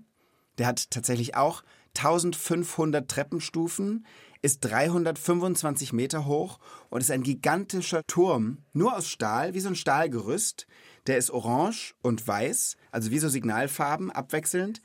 Der 0.58 0.68
hat 0.68 0.92
tatsächlich 0.92 1.36
auch 1.36 1.64
1500 1.98 3.10
Treppenstufen, 3.10 4.06
ist 4.42 4.62
325 4.62 5.94
Meter 5.94 6.26
hoch 6.26 6.60
und 6.90 7.02
ist 7.02 7.12
ein 7.12 7.24
gigantischer 7.24 8.04
Turm, 8.08 8.60
nur 8.74 8.96
aus 8.96 9.10
Stahl, 9.10 9.54
wie 9.54 9.60
so 9.60 9.70
ein 9.70 9.76
Stahlgerüst. 9.76 10.68
Der 11.08 11.18
ist 11.18 11.32
orange 11.32 11.96
und 12.02 12.26
weiß, 12.26 12.78
also 12.92 13.12
wie 13.12 13.20
so 13.20 13.30
Signalfarben 13.30 14.12
abwechselnd 14.12 14.82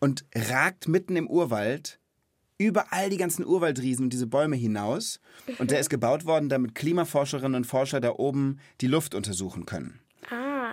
und 0.00 0.24
ragt 0.34 0.88
mitten 0.88 1.16
im 1.16 1.28
Urwald 1.28 2.00
über 2.58 2.92
all 2.92 3.10
die 3.10 3.16
ganzen 3.16 3.44
Urwaldriesen 3.44 4.04
und 4.04 4.12
diese 4.12 4.26
Bäume 4.26 4.56
hinaus. 4.56 5.20
Und 5.58 5.70
der 5.70 5.80
ist 5.80 5.90
gebaut 5.90 6.24
worden, 6.24 6.48
damit 6.48 6.74
Klimaforscherinnen 6.74 7.56
und 7.56 7.66
Forscher 7.66 8.00
da 8.00 8.12
oben 8.12 8.58
die 8.80 8.86
Luft 8.86 9.14
untersuchen 9.14 9.66
können. 9.66 10.00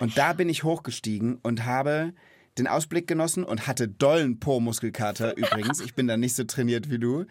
Und 0.00 0.18
da 0.18 0.32
bin 0.32 0.48
ich 0.48 0.64
hochgestiegen 0.64 1.38
und 1.42 1.64
habe 1.64 2.12
den 2.58 2.66
Ausblick 2.66 3.06
genossen 3.06 3.44
und 3.44 3.66
hatte 3.66 3.88
dollen 3.88 4.38
Po-Muskelkater 4.38 5.36
übrigens. 5.36 5.80
Ich 5.80 5.94
bin 5.94 6.06
da 6.06 6.16
nicht 6.16 6.34
so 6.34 6.44
trainiert 6.44 6.90
wie 6.90 6.98
du. 6.98 7.24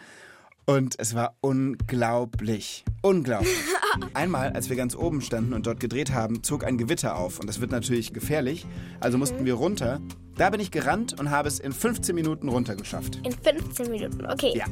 Und 0.66 0.96
es 1.00 1.16
war 1.16 1.36
unglaublich. 1.42 2.86
Unglaublich. 3.02 3.52
Einmal, 4.14 4.54
als 4.54 4.70
wir 4.70 4.78
ganz 4.78 4.96
oben 4.96 5.22
standen 5.22 5.54
und 5.54 5.66
dort 5.66 5.80
gedreht 5.80 6.14
haben, 6.14 6.44
zog 6.44 6.64
ein 6.64 6.78
Gewitter 6.78 7.18
auf. 7.18 7.40
Und 7.40 7.48
das 7.48 7.60
wird 7.60 7.72
natürlich 7.72 8.14
gefährlich. 8.14 8.66
Also 9.00 9.18
mussten 9.18 9.44
wir 9.44 9.56
runter. 9.56 10.00
Da 10.42 10.50
bin 10.50 10.60
ich 10.60 10.72
gerannt 10.72 11.20
und 11.20 11.30
habe 11.30 11.48
es 11.48 11.60
in 11.60 11.72
15 11.72 12.16
Minuten 12.16 12.50
runtergeschafft. 12.50 13.18
In 13.18 13.32
15 13.32 13.92
Minuten. 13.92 14.26
Okay. 14.26 14.54
Ja. 14.56 14.66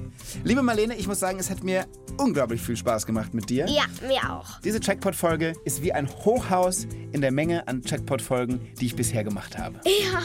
Liebe 0.43 0.63
Marlene, 0.63 0.95
ich 0.95 1.07
muss 1.07 1.19
sagen, 1.19 1.37
es 1.37 1.51
hat 1.51 1.63
mir 1.63 1.85
unglaublich 2.17 2.59
viel 2.59 2.75
Spaß 2.75 3.05
gemacht 3.05 3.35
mit 3.35 3.51
dir. 3.51 3.67
Ja, 3.67 3.83
mir 4.07 4.33
auch. 4.33 4.59
Diese 4.61 4.79
Checkpot-Folge 4.79 5.53
ist 5.65 5.83
wie 5.83 5.93
ein 5.93 6.09
Hochhaus 6.09 6.87
in 7.11 7.21
der 7.21 7.29
Menge 7.31 7.67
an 7.67 7.83
Checkpot-Folgen, 7.83 8.59
die 8.81 8.87
ich 8.87 8.95
bisher 8.95 9.23
gemacht 9.23 9.59
habe. 9.59 9.79
Ja. 9.89 10.21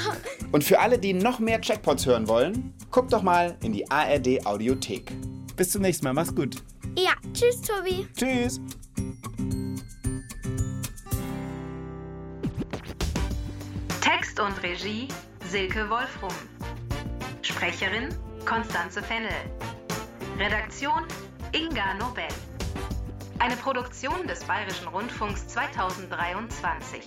Und 0.50 0.64
für 0.64 0.80
alle, 0.80 0.98
die 0.98 1.12
noch 1.12 1.40
mehr 1.40 1.60
Checkpots 1.60 2.06
hören 2.06 2.26
wollen, 2.26 2.72
guckt 2.90 3.12
doch 3.12 3.20
mal 3.20 3.58
in 3.62 3.74
die 3.74 3.90
ARD 3.90 4.46
Audiothek. 4.46 5.12
Bis 5.56 5.70
zum 5.70 5.82
nächsten 5.82 6.06
Mal, 6.06 6.14
mach's 6.14 6.34
gut. 6.34 6.62
Ja. 6.96 7.12
Tschüss, 7.34 7.60
Tobi. 7.60 8.06
Tschüss. 8.16 8.62
Text 14.00 14.40
und 14.40 14.62
Regie 14.62 15.08
Silke 15.54 15.88
Wolfrum. 15.88 16.34
Sprecherin 17.42 18.08
Konstanze 18.44 19.00
Fennel. 19.00 19.30
Redaktion 20.36 21.04
Inga 21.52 21.94
Nobel. 21.94 22.24
Eine 23.38 23.54
Produktion 23.54 24.26
des 24.26 24.42
Bayerischen 24.42 24.88
Rundfunks 24.88 25.46
2023. 25.46 27.02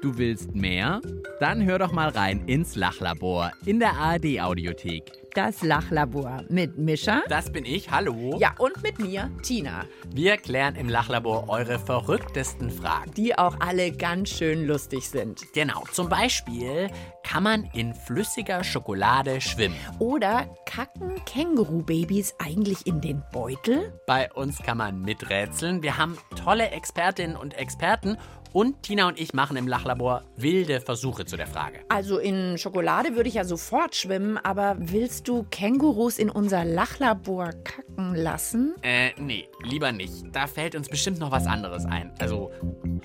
Du 0.00 0.16
willst 0.16 0.54
mehr? 0.54 1.02
Dann 1.40 1.62
hör 1.62 1.78
doch 1.78 1.92
mal 1.92 2.08
rein 2.08 2.48
ins 2.48 2.74
Lachlabor 2.74 3.52
in 3.66 3.80
der 3.80 3.98
ARD 3.98 4.40
Audiothek. 4.40 5.25
Das 5.36 5.62
Lachlabor 5.62 6.44
mit 6.48 6.78
Mischa. 6.78 7.22
Das 7.28 7.52
bin 7.52 7.66
ich, 7.66 7.90
hallo. 7.90 8.38
Ja, 8.40 8.54
und 8.56 8.82
mit 8.82 8.98
mir, 8.98 9.30
Tina. 9.42 9.84
Wir 10.14 10.38
klären 10.38 10.76
im 10.76 10.88
Lachlabor 10.88 11.50
eure 11.50 11.78
verrücktesten 11.78 12.70
Fragen. 12.70 13.12
Die 13.12 13.36
auch 13.36 13.60
alle 13.60 13.92
ganz 13.92 14.30
schön 14.30 14.66
lustig 14.66 15.10
sind. 15.10 15.42
Genau, 15.52 15.84
zum 15.92 16.08
Beispiel, 16.08 16.88
kann 17.22 17.42
man 17.42 17.68
in 17.74 17.94
flüssiger 17.94 18.64
Schokolade 18.64 19.42
schwimmen? 19.42 19.76
Oder 19.98 20.46
kacken 20.64 21.22
Kängurubabys 21.26 22.34
eigentlich 22.38 22.86
in 22.86 23.02
den 23.02 23.22
Beutel? 23.30 23.92
Bei 24.06 24.32
uns 24.32 24.62
kann 24.62 24.78
man 24.78 25.02
miträtseln. 25.02 25.82
Wir 25.82 25.98
haben 25.98 26.16
tolle 26.42 26.70
Expertinnen 26.70 27.36
und 27.36 27.52
Experten 27.52 28.16
Und 28.56 28.84
Tina 28.84 29.06
und 29.06 29.20
ich 29.20 29.34
machen 29.34 29.58
im 29.58 29.68
Lachlabor 29.68 30.22
wilde 30.38 30.80
Versuche 30.80 31.26
zu 31.26 31.36
der 31.36 31.46
Frage. 31.46 31.80
Also 31.90 32.16
in 32.16 32.56
Schokolade 32.56 33.14
würde 33.14 33.28
ich 33.28 33.34
ja 33.34 33.44
sofort 33.44 33.94
schwimmen, 33.94 34.38
aber 34.38 34.76
willst 34.78 35.28
du 35.28 35.42
Kängurus 35.50 36.18
in 36.18 36.30
unser 36.30 36.64
Lachlabor 36.64 37.50
kacken 37.64 38.14
lassen? 38.14 38.74
Äh, 38.80 39.10
nee, 39.18 39.46
lieber 39.62 39.92
nicht. 39.92 40.24
Da 40.32 40.46
fällt 40.46 40.74
uns 40.74 40.88
bestimmt 40.88 41.18
noch 41.18 41.32
was 41.32 41.46
anderes 41.46 41.84
ein. 41.84 42.14
Also, 42.18 42.50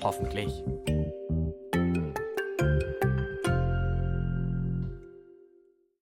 hoffentlich. 0.02 0.64